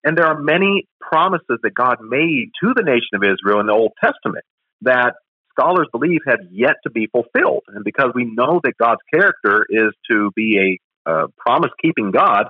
And 0.02 0.16
there 0.16 0.26
are 0.26 0.40
many 0.40 0.88
promises 1.00 1.58
that 1.62 1.74
God 1.74 1.98
made 2.00 2.50
to 2.62 2.72
the 2.74 2.82
nation 2.82 3.14
of 3.14 3.22
Israel 3.22 3.60
in 3.60 3.66
the 3.66 3.74
Old 3.74 3.92
Testament 4.02 4.44
that 4.80 5.16
scholars 5.50 5.86
believe 5.92 6.20
have 6.26 6.40
yet 6.50 6.76
to 6.84 6.90
be 6.90 7.08
fulfilled. 7.08 7.64
And 7.68 7.84
because 7.84 8.12
we 8.14 8.24
know 8.24 8.60
that 8.64 8.72
God's 8.80 9.02
character 9.12 9.66
is 9.68 9.92
to 10.10 10.30
be 10.34 10.78
a 11.06 11.10
uh, 11.10 11.26
promise 11.36 11.70
keeping 11.82 12.12
God, 12.12 12.46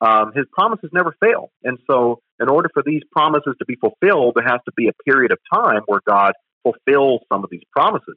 um, 0.00 0.32
his 0.34 0.46
promises 0.52 0.90
never 0.92 1.14
fail. 1.20 1.50
And 1.64 1.78
so, 1.90 2.20
in 2.40 2.48
order 2.48 2.68
for 2.72 2.82
these 2.84 3.02
promises 3.10 3.54
to 3.58 3.64
be 3.64 3.76
fulfilled, 3.76 4.34
there 4.36 4.46
has 4.46 4.60
to 4.66 4.72
be 4.76 4.88
a 4.88 4.92
period 5.04 5.32
of 5.32 5.38
time 5.52 5.82
where 5.86 6.00
God 6.06 6.32
fulfills 6.62 7.22
some 7.32 7.42
of 7.44 7.50
these 7.50 7.62
promises. 7.72 8.16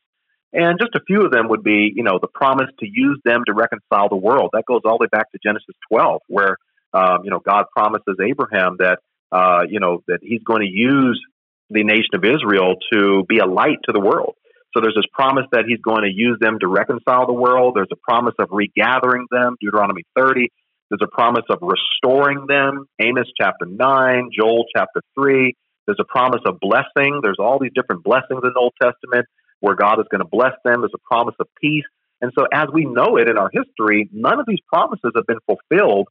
And 0.55 0.79
just 0.79 0.95
a 0.95 1.01
few 1.05 1.25
of 1.25 1.31
them 1.31 1.49
would 1.49 1.63
be, 1.63 1.91
you 1.93 2.01
know, 2.01 2.17
the 2.19 2.29
promise 2.33 2.69
to 2.79 2.87
use 2.89 3.19
them 3.25 3.43
to 3.45 3.53
reconcile 3.53 4.07
the 4.09 4.15
world. 4.15 4.51
That 4.53 4.63
goes 4.65 4.81
all 4.85 4.97
the 4.97 5.03
way 5.03 5.09
back 5.11 5.29
to 5.33 5.39
Genesis 5.43 5.75
12, 5.91 6.21
where 6.27 6.55
um, 6.95 7.25
you 7.25 7.29
know, 7.29 7.39
God 7.39 7.65
promises 7.75 8.15
Abraham 8.23 8.77
that, 8.79 8.99
uh, 9.31 9.63
you 9.69 9.79
know, 9.81 10.01
that 10.07 10.19
he's 10.21 10.41
going 10.43 10.61
to 10.61 10.71
use 10.71 11.21
the 11.69 11.83
nation 11.83 12.13
of 12.13 12.23
Israel 12.23 12.75
to 12.93 13.25
be 13.27 13.39
a 13.39 13.45
light 13.45 13.79
to 13.85 13.91
the 13.91 13.99
world. 13.99 14.35
So 14.73 14.81
there's 14.81 14.95
this 14.95 15.09
promise 15.11 15.45
that 15.51 15.65
he's 15.67 15.81
going 15.81 16.03
to 16.03 16.11
use 16.11 16.37
them 16.39 16.57
to 16.59 16.67
reconcile 16.67 17.27
the 17.27 17.33
world. 17.33 17.73
There's 17.75 17.91
a 17.91 17.99
promise 18.09 18.35
of 18.39 18.49
regathering 18.51 19.25
them, 19.29 19.55
Deuteronomy 19.59 20.03
30. 20.15 20.49
There's 20.89 21.01
a 21.03 21.13
promise 21.13 21.45
of 21.49 21.59
restoring 21.61 22.45
them, 22.47 22.85
Amos 23.01 23.27
chapter 23.39 23.65
9, 23.65 24.29
Joel 24.37 24.65
chapter 24.75 25.01
3. 25.15 25.53
There's 25.87 25.99
a 25.99 26.05
promise 26.05 26.41
of 26.45 26.59
blessing. 26.59 27.19
There's 27.23 27.39
all 27.39 27.59
these 27.59 27.71
different 27.75 28.03
blessings 28.03 28.41
in 28.43 28.51
the 28.53 28.59
Old 28.59 28.73
Testament 28.81 29.25
where 29.59 29.75
God 29.75 29.99
is 29.99 30.05
going 30.09 30.21
to 30.21 30.27
bless 30.29 30.53
them. 30.63 30.81
There's 30.81 30.91
a 30.93 31.07
promise 31.07 31.35
of 31.39 31.47
peace. 31.61 31.85
And 32.21 32.31
so, 32.37 32.45
as 32.51 32.67
we 32.73 32.85
know 32.85 33.17
it 33.17 33.27
in 33.27 33.37
our 33.37 33.49
history, 33.51 34.09
none 34.11 34.39
of 34.39 34.45
these 34.47 34.59
promises 34.67 35.11
have 35.15 35.25
been 35.27 35.39
fulfilled 35.45 36.07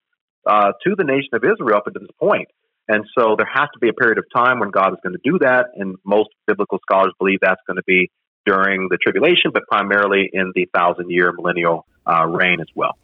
uh, 0.47 0.73
to 0.85 0.95
the 0.97 1.05
nation 1.05 1.31
of 1.33 1.43
Israel 1.43 1.79
up 1.79 1.85
to 1.87 1.99
this 1.99 2.09
point. 2.21 2.49
And 2.89 3.05
so, 3.19 3.35
there 3.37 3.49
has 3.53 3.69
to 3.73 3.79
be 3.81 3.89
a 3.89 3.95
period 3.95 4.19
of 4.19 4.25
time 4.35 4.61
when 4.61 4.71
God 4.71 4.93
is 4.93 4.99
going 5.03 5.15
to 5.15 5.31
do 5.31 5.39
that. 5.41 5.69
And 5.75 5.97
most 6.05 6.31
biblical 6.47 6.79
scholars 6.83 7.13
believe 7.19 7.39
that's 7.41 7.61
going 7.67 7.77
to 7.77 7.85
be 7.87 8.11
during 8.45 8.89
the 8.91 8.99
tribulation, 8.99 9.51
but 9.53 9.63
primarily 9.71 10.29
in 10.33 10.53
the 10.55 10.69
thousand 10.75 11.11
year 11.11 11.33
millennial 11.33 11.87
uh, 12.07 12.27
reign 12.27 12.61
as 12.61 12.69
well. 12.75 12.97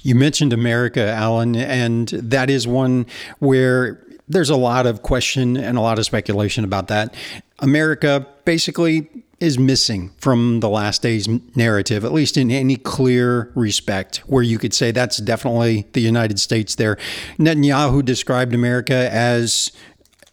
You 0.00 0.14
mentioned 0.14 0.52
America, 0.52 1.08
Allen, 1.08 1.54
and 1.54 2.08
that 2.08 2.50
is 2.50 2.66
one 2.66 3.06
where 3.38 4.04
there's 4.28 4.50
a 4.50 4.56
lot 4.56 4.86
of 4.86 5.02
question 5.02 5.56
and 5.56 5.78
a 5.78 5.80
lot 5.80 5.98
of 5.98 6.04
speculation 6.04 6.64
about 6.64 6.88
that. 6.88 7.14
America 7.60 8.26
basically 8.44 9.21
is 9.42 9.58
missing 9.58 10.12
from 10.18 10.60
the 10.60 10.68
last 10.68 11.02
days 11.02 11.28
narrative, 11.56 12.04
at 12.04 12.12
least 12.12 12.36
in 12.36 12.48
any 12.48 12.76
clear 12.76 13.50
respect, 13.56 14.18
where 14.18 14.42
you 14.42 14.56
could 14.56 14.72
say 14.72 14.92
that's 14.92 15.16
definitely 15.16 15.84
the 15.94 16.00
United 16.00 16.38
States 16.38 16.76
there. 16.76 16.96
Netanyahu 17.38 18.04
described 18.04 18.54
America 18.54 19.08
as 19.12 19.72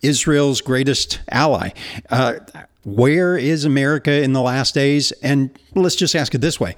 Israel's 0.03 0.61
greatest 0.61 1.21
ally. 1.29 1.71
Uh, 2.11 2.35
where 2.83 3.35
is 3.35 3.65
America 3.65 4.21
in 4.21 4.33
the 4.33 4.41
last 4.41 4.75
days? 4.75 5.11
And 5.23 5.57
let's 5.73 5.95
just 5.95 6.15
ask 6.15 6.35
it 6.35 6.41
this 6.41 6.59
way 6.59 6.75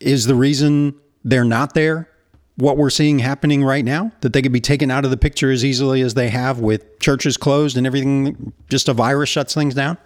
Is 0.00 0.24
the 0.24 0.34
reason 0.34 0.94
they're 1.22 1.44
not 1.44 1.74
there 1.74 2.08
what 2.56 2.78
we're 2.78 2.88
seeing 2.88 3.18
happening 3.18 3.62
right 3.62 3.84
now? 3.84 4.10
That 4.22 4.32
they 4.32 4.40
could 4.40 4.52
be 4.52 4.60
taken 4.60 4.90
out 4.90 5.04
of 5.04 5.10
the 5.10 5.18
picture 5.18 5.50
as 5.50 5.66
easily 5.66 6.00
as 6.00 6.14
they 6.14 6.30
have 6.30 6.60
with 6.60 6.98
churches 6.98 7.36
closed 7.36 7.76
and 7.76 7.86
everything, 7.86 8.54
just 8.70 8.88
a 8.88 8.94
virus 8.94 9.28
shuts 9.28 9.52
things 9.52 9.74
down? 9.74 9.98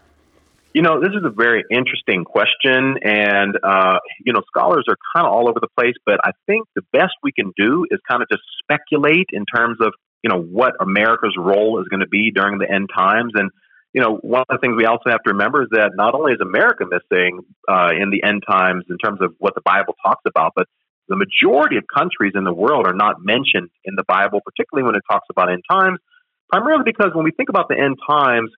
You 0.73 0.83
know, 0.83 1.01
this 1.01 1.11
is 1.11 1.25
a 1.25 1.31
very 1.31 1.65
interesting 1.69 2.25
question, 2.25 2.97
and 3.03 3.59
uh, 3.61 3.99
you 4.25 4.33
know, 4.33 4.41
scholars 4.47 4.85
are 4.89 4.97
kind 5.17 5.27
of 5.27 5.33
all 5.33 5.49
over 5.49 5.59
the 5.61 5.69
place. 5.77 5.95
But 6.07 6.21
I 6.23 6.31
think 6.47 6.69
the 6.77 6.83
best 6.93 7.13
we 7.25 7.33
can 7.33 7.53
do 7.57 7.87
is 7.91 7.99
kind 8.09 8.23
of 8.23 8.29
just 8.31 8.43
speculate 8.63 9.27
in 9.33 9.45
terms 9.47 9.79
of 9.81 9.93
you 10.23 10.31
know 10.31 10.41
what 10.41 10.75
America's 10.81 11.35
role 11.37 11.81
is 11.81 11.89
going 11.89 12.01
to 12.01 12.09
be 12.09 12.31
during 12.31 12.59
the 12.59 12.71
end 12.71 12.89
times. 12.97 13.33
And 13.35 13.51
you 13.93 14.01
know, 14.01 14.19
one 14.23 14.43
of 14.43 14.47
the 14.49 14.59
things 14.59 14.77
we 14.77 14.87
also 14.87 15.11
have 15.11 15.23
to 15.25 15.33
remember 15.33 15.63
is 15.63 15.69
that 15.73 15.91
not 15.97 16.15
only 16.15 16.35
is 16.35 16.41
America 16.41 16.85
missing 16.87 17.41
uh, 17.69 17.91
in 17.91 18.11
the 18.11 18.23
end 18.23 18.45
times 18.49 18.85
in 18.89 18.97
terms 18.99 19.19
of 19.23 19.35
what 19.39 19.57
the 19.57 19.63
Bible 19.65 19.97
talks 20.07 20.23
about, 20.25 20.53
but 20.55 20.69
the 21.09 21.17
majority 21.17 21.79
of 21.79 21.85
countries 21.93 22.35
in 22.37 22.45
the 22.45 22.55
world 22.55 22.87
are 22.87 22.95
not 22.95 23.17
mentioned 23.19 23.71
in 23.85 23.97
the 23.97 24.05
Bible, 24.07 24.41
particularly 24.45 24.87
when 24.87 24.95
it 24.95 25.03
talks 25.11 25.27
about 25.29 25.51
end 25.51 25.65
times, 25.69 25.99
primarily 26.49 26.85
because 26.87 27.11
when 27.13 27.25
we 27.25 27.33
think 27.33 27.49
about 27.49 27.67
the 27.69 27.77
end 27.77 27.99
times, 28.09 28.51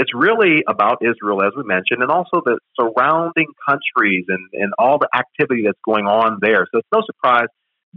it's 0.00 0.14
really 0.14 0.64
about 0.66 1.02
Israel, 1.02 1.42
as 1.42 1.52
we 1.54 1.62
mentioned, 1.62 2.00
and 2.00 2.10
also 2.10 2.40
the 2.42 2.58
surrounding 2.80 3.48
countries 3.68 4.24
and, 4.28 4.48
and 4.54 4.72
all 4.78 4.96
the 4.98 5.08
activity 5.14 5.64
that's 5.66 5.78
going 5.84 6.06
on 6.06 6.38
there. 6.40 6.66
So 6.72 6.78
it's 6.78 6.88
no 6.90 7.02
surprise 7.04 7.48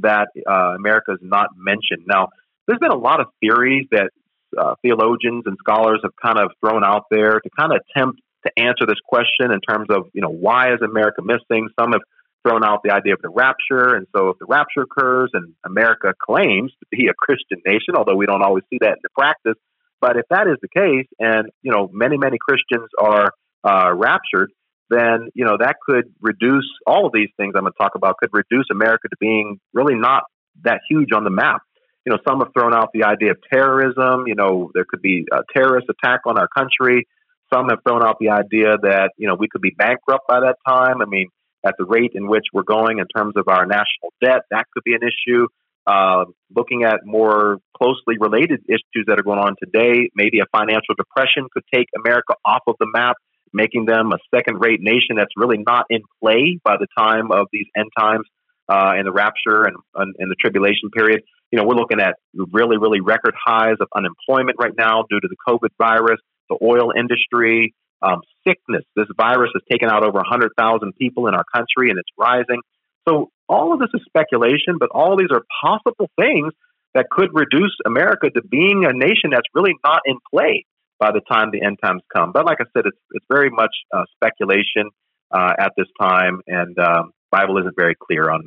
that 0.01 0.27
uh, 0.45 0.75
America 0.75 1.13
is 1.13 1.19
not 1.21 1.51
mentioned. 1.55 2.03
Now, 2.05 2.27
there's 2.67 2.79
been 2.79 2.91
a 2.91 2.97
lot 2.97 3.21
of 3.21 3.27
theories 3.39 3.87
that 3.91 4.09
uh, 4.57 4.75
theologians 4.81 5.43
and 5.45 5.55
scholars 5.59 6.01
have 6.03 6.11
kind 6.21 6.39
of 6.39 6.51
thrown 6.59 6.83
out 6.83 7.05
there 7.09 7.39
to 7.39 7.49
kind 7.57 7.71
of 7.71 7.79
attempt 7.87 8.19
to 8.45 8.51
answer 8.57 8.85
this 8.85 8.99
question 9.07 9.51
in 9.51 9.61
terms 9.61 9.87
of, 9.89 10.09
you 10.13 10.21
know, 10.21 10.29
why 10.29 10.73
is 10.73 10.81
America 10.83 11.21
missing? 11.23 11.69
Some 11.79 11.93
have 11.93 12.01
thrown 12.45 12.65
out 12.65 12.81
the 12.83 12.91
idea 12.91 13.13
of 13.13 13.21
the 13.21 13.29
rapture. 13.29 13.95
And 13.95 14.07
so 14.13 14.27
if 14.29 14.39
the 14.39 14.45
rapture 14.45 14.81
occurs 14.81 15.29
and 15.31 15.53
America 15.65 16.13
claims 16.21 16.73
to 16.81 16.85
be 16.91 17.07
a 17.07 17.13
Christian 17.13 17.61
nation, 17.65 17.95
although 17.95 18.15
we 18.15 18.25
don't 18.25 18.43
always 18.43 18.65
see 18.69 18.79
that 18.81 18.99
in 18.99 19.03
the 19.03 19.09
practice, 19.17 19.55
but 20.03 20.17
if 20.17 20.25
that 20.29 20.47
is 20.47 20.57
the 20.61 20.67
case 20.67 21.07
and, 21.17 21.47
you 21.61 21.71
know, 21.71 21.89
many, 21.93 22.17
many 22.17 22.37
Christians 22.37 22.89
are 22.99 23.31
uh, 23.63 23.89
raptured, 23.95 24.51
then, 24.89 25.29
you 25.33 25.45
know, 25.45 25.55
that 25.57 25.77
could 25.87 26.13
reduce 26.19 26.69
all 26.85 27.05
of 27.07 27.13
these 27.13 27.29
things 27.37 27.53
I'm 27.55 27.61
going 27.61 27.71
to 27.71 27.77
talk 27.81 27.95
about 27.95 28.17
could 28.17 28.31
reduce 28.33 28.65
America 28.69 29.07
to 29.07 29.15
being 29.17 29.61
really 29.71 29.95
not 29.95 30.23
that 30.65 30.81
huge 30.89 31.13
on 31.13 31.23
the 31.23 31.29
map. 31.29 31.61
You 32.05 32.11
know, 32.11 32.19
some 32.27 32.39
have 32.39 32.49
thrown 32.53 32.73
out 32.73 32.89
the 32.93 33.05
idea 33.05 33.31
of 33.31 33.37
terrorism. 33.49 34.27
You 34.27 34.35
know, 34.35 34.71
there 34.73 34.83
could 34.83 35.01
be 35.01 35.25
a 35.31 35.39
terrorist 35.55 35.87
attack 35.87 36.19
on 36.25 36.37
our 36.37 36.49
country. 36.49 37.07
Some 37.53 37.69
have 37.69 37.79
thrown 37.87 38.03
out 38.03 38.17
the 38.19 38.31
idea 38.31 38.75
that, 38.81 39.11
you 39.17 39.29
know, 39.29 39.35
we 39.35 39.47
could 39.47 39.61
be 39.61 39.71
bankrupt 39.71 40.27
by 40.27 40.41
that 40.41 40.57
time. 40.67 41.01
I 41.01 41.05
mean, 41.05 41.29
at 41.65 41.75
the 41.77 41.85
rate 41.85 42.11
in 42.13 42.27
which 42.27 42.47
we're 42.51 42.63
going 42.63 42.99
in 42.99 43.05
terms 43.15 43.35
of 43.37 43.47
our 43.47 43.65
national 43.65 44.11
debt, 44.21 44.41
that 44.51 44.65
could 44.73 44.83
be 44.83 44.95
an 44.95 45.01
issue. 45.01 45.47
Uh, 45.86 46.26
looking 46.56 46.84
at 46.84 47.02
more 47.06 47.58
closely 47.76 48.17
related 48.17 48.62
issues 48.69 49.06
that 49.08 49.19
are 49.19 49.24
going 49.24 49.39
on 49.39 49.56
today, 49.62 50.10
maybe 50.15 50.39
a 50.39 50.46
financial 50.58 50.96
depression 50.98 51.48
could 51.52 51.63
take 51.74 51.88
America 52.06 52.36
off 52.46 52.62
of 52.67 52.76
the 52.80 52.88
map, 52.93 53.17
making 53.52 53.86
them 53.86 54.12
a 54.13 54.17
second 54.34 54.60
rate 54.60 54.80
nation 54.82 55.17
that's 55.17 55.34
really 55.36 55.58
not 55.58 55.86
in 55.89 56.02
play 56.22 56.58
by 56.63 56.78
the 56.78 56.88
time 56.98 57.32
of 57.32 57.48
these 57.52 57.65
end 57.76 57.89
times 57.98 58.26
uh, 58.69 58.93
and 58.96 59.06
the 59.06 59.12
rapture 59.12 59.65
and, 59.65 59.76
and, 59.96 60.32
the 60.32 60.36
tribulation 60.39 60.89
period. 60.96 61.22
You 61.52 61.60
know, 61.60 61.65
we're 61.65 61.76
looking 61.76 62.00
at 62.00 62.15
really, 62.34 62.78
really 62.78 63.02
record 63.02 63.36
highs 63.38 63.76
of 63.82 63.88
unemployment 63.96 64.58
right 64.60 64.74
now 64.78 65.04
due 65.10 65.19
to 65.19 65.28
the 65.28 65.36
COVID 65.48 65.69
virus, 65.78 66.19
the 66.50 66.58
oil 66.63 66.93
industry, 66.98 67.76
um, 68.02 68.22
sickness. 68.48 68.84
This 68.96 69.08
virus 69.17 69.52
has 69.54 69.62
taken 69.69 69.89
out 69.89 70.04
over 70.04 70.17
100,000 70.17 70.93
people 70.96 71.28
in 71.28 71.36
our 71.36 71.43
country 71.54 71.89
and 71.89 72.00
it's 72.00 72.10
rising. 72.17 72.62
So 73.08 73.30
all 73.49 73.73
of 73.73 73.79
this 73.79 73.89
is 73.93 74.01
speculation, 74.06 74.77
but 74.79 74.89
all 74.91 75.17
these 75.17 75.32
are 75.32 75.43
possible 75.62 76.10
things 76.19 76.53
that 76.93 77.10
could 77.10 77.29
reduce 77.34 77.75
America 77.86 78.29
to 78.29 78.41
being 78.41 78.86
a 78.86 78.93
nation 78.93 79.32
that's 79.32 79.47
really 79.53 79.73
not 79.84 80.01
in 80.06 80.17
play 80.34 80.65
by 80.99 81.12
the 81.12 81.21
time 81.21 81.49
the 81.51 81.62
end 81.62 81.79
times 81.84 82.01
come. 82.15 82.32
But 82.32 82.45
like 82.45 82.60
I 82.62 82.65
said, 82.75 82.86
it's 82.86 82.97
it's 83.12 83.25
very 83.29 83.49
much 83.49 83.75
uh, 83.91 84.03
speculation 84.15 84.89
uh, 85.32 85.53
at 85.60 85.73
this 85.75 85.88
time, 85.99 86.41
and 86.47 86.77
um, 86.79 87.12
Bible 87.32 87.58
isn't 87.58 87.75
very 87.75 87.95
clear 87.95 88.29
on 88.29 88.43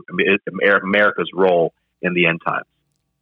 America's 0.82 1.30
role 1.35 1.72
in 2.02 2.14
the 2.14 2.26
end 2.26 2.40
times. 2.46 2.66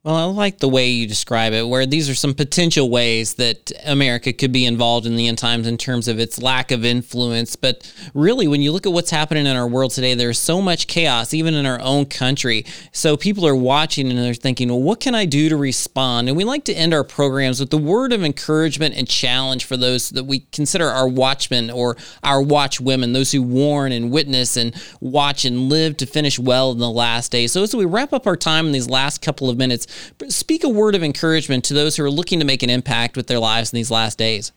Well, 0.04 0.16
I 0.16 0.24
like 0.24 0.58
the 0.58 0.68
way 0.68 0.90
you 0.90 1.06
describe 1.06 1.54
it, 1.54 1.66
where 1.66 1.86
these 1.86 2.10
are 2.10 2.14
some 2.14 2.34
potential 2.34 2.90
ways 2.90 3.36
that 3.36 3.72
America 3.86 4.34
could 4.34 4.52
be 4.52 4.66
involved 4.66 5.06
in 5.06 5.16
the 5.16 5.28
end 5.28 5.38
times 5.38 5.66
in 5.66 5.78
terms 5.78 6.08
of 6.08 6.18
its 6.18 6.42
lack 6.42 6.70
of 6.72 6.84
influence. 6.84 7.56
But 7.56 7.90
really, 8.12 8.46
when 8.46 8.60
you 8.60 8.70
look 8.70 8.84
at 8.84 8.92
what's 8.92 9.08
happening 9.08 9.46
in 9.46 9.56
our 9.56 9.66
world 9.66 9.92
today, 9.92 10.12
there's 10.12 10.38
so 10.38 10.60
much 10.60 10.88
chaos, 10.88 11.32
even 11.32 11.54
in 11.54 11.64
our 11.64 11.80
own 11.80 12.04
country. 12.04 12.66
So 12.92 13.16
people 13.16 13.46
are 13.46 13.56
watching 13.56 14.10
and 14.10 14.18
they're 14.18 14.34
thinking, 14.34 14.68
well, 14.68 14.82
what 14.82 15.00
can 15.00 15.14
I 15.14 15.24
do 15.24 15.48
to 15.48 15.56
respond? 15.56 16.28
And 16.28 16.36
we 16.36 16.44
like 16.44 16.64
to 16.64 16.74
end 16.74 16.92
our 16.92 17.02
programs 17.02 17.58
with 17.58 17.70
the 17.70 17.78
word 17.78 18.12
of 18.12 18.22
encouragement 18.22 18.94
and 18.94 19.08
challenge 19.08 19.64
for 19.64 19.78
those 19.78 20.10
that 20.10 20.24
we 20.24 20.40
consider 20.52 20.86
our 20.86 21.08
watchmen 21.08 21.70
or 21.70 21.96
our 22.22 22.42
watchwomen, 22.42 23.14
those 23.14 23.32
who 23.32 23.40
warn 23.40 23.90
and 23.90 24.10
witness 24.10 24.58
and 24.58 24.74
watch 25.00 25.46
and 25.46 25.70
live 25.70 25.96
to 25.96 26.04
finish 26.04 26.38
well 26.38 26.72
in 26.72 26.78
the 26.78 26.90
last 26.90 27.32
days. 27.32 27.52
So 27.52 27.62
as 27.62 27.74
we 27.74 27.86
wrap 27.86 28.12
up 28.12 28.26
our 28.26 28.36
time 28.36 28.66
in 28.66 28.72
these 28.72 28.90
last 28.90 29.22
couple 29.22 29.48
of 29.48 29.56
minutes, 29.56 29.86
speak 30.28 30.64
a 30.64 30.68
word 30.68 30.94
of 30.94 31.02
encouragement 31.02 31.64
to 31.64 31.74
those 31.74 31.96
who 31.96 32.04
are 32.04 32.10
looking 32.10 32.38
to 32.40 32.44
make 32.44 32.62
an 32.62 32.70
impact 32.70 33.16
with 33.16 33.26
their 33.26 33.38
lives 33.38 33.72
in 33.72 33.76
these 33.76 33.90
last 33.90 34.18
days. 34.18 34.52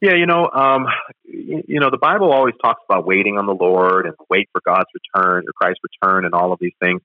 Yeah, 0.00 0.14
you 0.14 0.26
know, 0.26 0.50
um, 0.50 0.86
you 1.24 1.80
know, 1.80 1.90
the 1.90 1.98
Bible 1.98 2.32
always 2.32 2.54
talks 2.62 2.82
about 2.88 3.06
waiting 3.06 3.38
on 3.38 3.46
the 3.46 3.54
Lord 3.54 4.06
and 4.06 4.14
wait 4.28 4.48
for 4.52 4.60
God's 4.64 4.90
return 4.94 5.44
or 5.48 5.52
Christ's 5.54 5.80
return 5.82 6.24
and 6.24 6.34
all 6.34 6.52
of 6.52 6.58
these 6.60 6.74
things. 6.80 7.00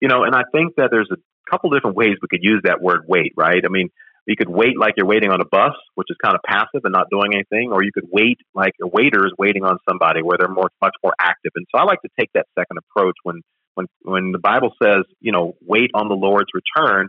You 0.00 0.08
know, 0.08 0.24
and 0.24 0.34
I 0.34 0.42
think 0.52 0.76
that 0.76 0.88
there's 0.90 1.10
a 1.10 1.16
couple 1.50 1.70
different 1.70 1.96
ways 1.96 2.16
we 2.20 2.28
could 2.28 2.42
use 2.42 2.60
that 2.64 2.82
word 2.82 3.04
wait, 3.08 3.32
right? 3.36 3.62
I 3.64 3.68
mean, 3.68 3.88
you 4.26 4.36
could 4.36 4.48
wait 4.48 4.78
like 4.78 4.94
you're 4.96 5.06
waiting 5.06 5.30
on 5.30 5.40
a 5.40 5.44
bus, 5.44 5.74
which 5.94 6.08
is 6.10 6.16
kind 6.22 6.34
of 6.34 6.40
passive 6.46 6.82
and 6.84 6.92
not 6.92 7.08
doing 7.10 7.34
anything, 7.34 7.72
or 7.72 7.82
you 7.82 7.92
could 7.92 8.08
wait 8.10 8.38
like 8.54 8.72
a 8.82 8.86
waiter 8.86 9.26
is 9.26 9.32
waiting 9.38 9.64
on 9.64 9.78
somebody 9.88 10.22
where 10.22 10.38
they're 10.38 10.48
more 10.48 10.70
much 10.80 10.94
more 11.02 11.14
active. 11.20 11.52
And 11.54 11.66
so 11.70 11.78
I 11.80 11.84
like 11.84 12.00
to 12.02 12.08
take 12.18 12.30
that 12.34 12.46
second 12.58 12.78
approach 12.78 13.16
when 13.22 13.42
when 13.74 13.86
when 14.02 14.32
the 14.32 14.38
Bible 14.38 14.72
says, 14.82 15.04
you 15.20 15.32
know, 15.32 15.56
wait 15.66 15.90
on 15.94 16.08
the 16.08 16.14
Lord's 16.14 16.50
return. 16.54 17.08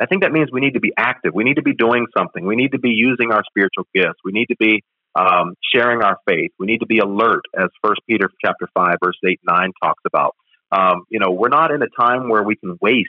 I 0.00 0.06
think 0.06 0.22
that 0.22 0.32
means 0.32 0.50
we 0.52 0.60
need 0.60 0.74
to 0.74 0.80
be 0.80 0.92
active. 0.96 1.34
We 1.34 1.44
need 1.44 1.56
to 1.56 1.62
be 1.62 1.74
doing 1.74 2.06
something. 2.16 2.46
We 2.46 2.56
need 2.56 2.72
to 2.72 2.78
be 2.78 2.90
using 2.90 3.32
our 3.32 3.42
spiritual 3.48 3.84
gifts. 3.94 4.18
We 4.24 4.32
need 4.32 4.46
to 4.46 4.56
be 4.56 4.84
um, 5.18 5.54
sharing 5.74 6.02
our 6.02 6.18
faith. 6.26 6.52
We 6.58 6.66
need 6.66 6.78
to 6.78 6.86
be 6.86 6.98
alert, 6.98 7.42
as 7.58 7.68
First 7.82 8.00
Peter 8.08 8.30
chapter 8.44 8.68
five, 8.74 8.96
verse 9.02 9.18
eight 9.26 9.40
nine 9.44 9.72
talks 9.82 10.02
about. 10.06 10.36
Um, 10.70 11.04
you 11.08 11.18
know, 11.18 11.30
we're 11.30 11.48
not 11.48 11.72
in 11.72 11.82
a 11.82 11.88
time 11.98 12.28
where 12.28 12.42
we 12.42 12.56
can 12.56 12.78
waste. 12.80 13.08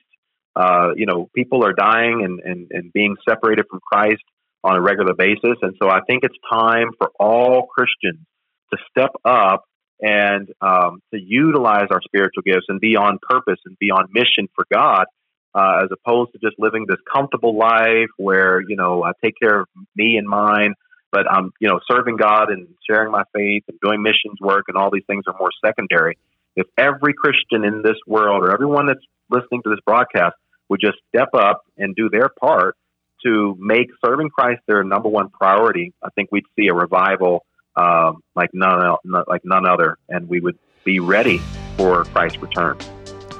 Uh, 0.56 0.89
you 0.95 1.06
know, 1.06 1.30
people 1.36 1.63
are 1.63 1.73
dying 1.73 2.23
and, 2.23 2.39
and, 2.39 2.67
and 2.71 2.93
being 2.93 3.15
separated 3.28 3.65
from 3.69 3.80
Christ 3.80 4.23
on 4.63 4.75
a 4.75 4.82
regular 4.82 5.13
basis, 5.13 5.58
and 5.62 5.75
so 5.82 5.89
I 5.89 5.99
think 6.08 6.23
it's 6.23 6.36
time 6.52 6.89
for 6.97 7.12
all 7.19 7.67
Christians 7.67 8.25
to 8.71 8.78
step 8.89 9.12
up 9.23 9.63
and 10.02 10.49
um, 10.62 11.02
to 11.13 11.19
utilize 11.19 11.88
our 11.91 12.02
spiritual 12.02 12.43
gifts 12.43 12.65
and 12.67 12.80
be 12.80 12.95
on 12.95 13.19
purpose 13.21 13.60
and 13.65 13.78
be 13.80 13.91
on 13.91 14.08
mission 14.12 14.47
for 14.56 14.65
God 14.71 15.06
uh, 15.53 15.81
as 15.83 15.89
opposed 15.91 16.31
to 16.33 16.39
just 16.39 16.59
living 16.59 16.85
this 16.88 16.99
comfortable 17.12 17.57
life 17.57 18.09
where 18.17 18.62
you 18.62 18.75
know 18.75 19.03
I 19.03 19.12
take 19.23 19.35
care 19.41 19.62
of 19.62 19.67
me 19.95 20.17
and 20.17 20.27
mine, 20.27 20.73
but 21.12 21.29
I'm 21.29 21.51
you 21.59 21.67
know 21.67 21.79
serving 21.89 22.17
God 22.17 22.51
and 22.51 22.67
sharing 22.89 23.12
my 23.12 23.23
faith 23.33 23.63
and 23.67 23.79
doing 23.81 24.01
missions 24.01 24.39
work 24.41 24.65
and 24.67 24.77
all 24.77 24.91
these 24.91 25.05
things 25.07 25.23
are 25.27 25.35
more 25.39 25.51
secondary. 25.63 26.17
If 26.55 26.67
every 26.77 27.13
Christian 27.13 27.63
in 27.63 27.81
this 27.81 27.97
world 28.05 28.43
or 28.43 28.51
everyone 28.53 28.88
that's 28.88 29.05
listening 29.29 29.62
to 29.63 29.69
this 29.69 29.79
broadcast 29.85 30.35
would 30.67 30.81
just 30.81 30.97
step 31.07 31.29
up 31.33 31.63
and 31.77 31.95
do 31.95 32.09
their 32.09 32.29
part 32.29 32.75
to 33.25 33.55
make 33.59 33.88
serving 34.03 34.29
Christ 34.29 34.62
their 34.67 34.83
number 34.83 35.09
one 35.09 35.29
priority, 35.29 35.93
I 36.03 36.09
think 36.12 36.29
we'd 36.31 36.45
see 36.57 36.67
a 36.67 36.73
revival 36.73 37.45
um, 37.75 38.21
like 38.35 38.49
none 38.53 38.95
like 39.27 39.41
none 39.43 39.65
other, 39.65 39.97
and 40.09 40.27
we 40.27 40.39
would 40.39 40.57
be 40.83 40.99
ready 40.99 41.39
for 41.77 42.03
Christ's 42.05 42.39
return. 42.39 42.77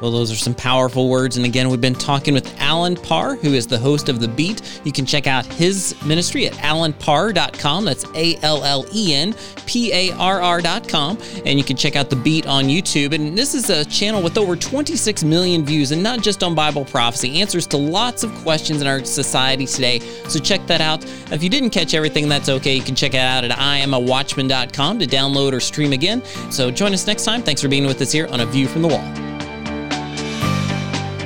Well, 0.02 0.12
those 0.12 0.32
are 0.32 0.36
some 0.36 0.56
powerful 0.56 1.10
words. 1.10 1.38
And 1.38 1.46
again, 1.46 1.70
we've 1.70 1.82
been 1.82 1.94
talking 1.94 2.34
with 2.34 2.54
Allen 2.60 2.96
Parr, 2.96 3.36
who 3.36 3.54
is 3.54 3.68
the 3.68 3.78
host 3.78 4.10
of 4.10 4.20
The 4.20 4.28
Beat. 4.28 4.82
You 4.84 4.92
can 4.92 5.06
check 5.06 5.28
out 5.28 5.46
his 5.46 5.96
ministry 6.04 6.48
at 6.48 6.54
allenparr.com. 6.54 7.86
That's 7.86 8.06
A 8.16 8.38
L 8.42 8.64
L 8.64 8.86
E 8.94 9.14
N 9.14 9.36
P 9.66 9.92
A 9.94 10.16
R 10.16 10.42
R.com. 10.42 11.18
And 11.46 11.60
you 11.60 11.66
can 11.66 11.76
check 11.78 11.96
out 11.96 12.10
The 12.10 12.16
Beat 12.16 12.48
on 12.48 12.66
YouTube. 12.66 13.14
And 13.14 13.38
this 13.38 13.54
is 13.54 13.70
a 13.70 13.86
channel 13.86 14.22
with 14.22 14.38
over 14.38 14.56
26 14.56 15.24
million 15.24 15.66
views, 15.66 15.92
and 15.92 16.02
not 16.02 16.22
just 16.22 16.44
on 16.44 16.56
Bible 16.56 16.86
prophecy, 16.86 17.42
answers 17.42 17.68
to 17.68 17.78
lots 17.78 18.24
of 18.24 18.34
questions 18.36 18.82
in 18.82 18.88
our 18.88 19.04
society 19.04 19.66
today. 19.66 20.00
So 20.28 20.40
check 20.40 20.66
that 20.68 20.82
out. 20.82 21.04
If 21.32 21.44
you 21.44 21.50
didn't 21.50 21.72
catch 21.72 21.94
everything, 21.94 22.30
that's 22.30 22.50
okay. 22.50 22.76
You 22.76 22.84
can 22.84 22.96
check 22.96 23.14
it 23.14 23.20
out 23.20 23.44
at 23.44 23.52
iamawatchman.com 23.52 25.00
to 25.00 25.06
download 25.06 25.54
or 25.54 25.60
stream 25.60 25.94
again. 25.94 26.24
So 26.52 26.72
join 26.72 26.94
us 26.94 27.06
next 27.08 27.26
time. 27.26 27.44
Thanks 27.44 27.62
for 27.62 27.68
being 27.68 27.86
with 27.86 28.02
us 28.02 28.12
here 28.12 28.28
on 28.28 28.40
A 28.40 28.46
View 28.46 28.68
from 28.68 28.82
the 28.82 28.88
Wall. 28.88 29.29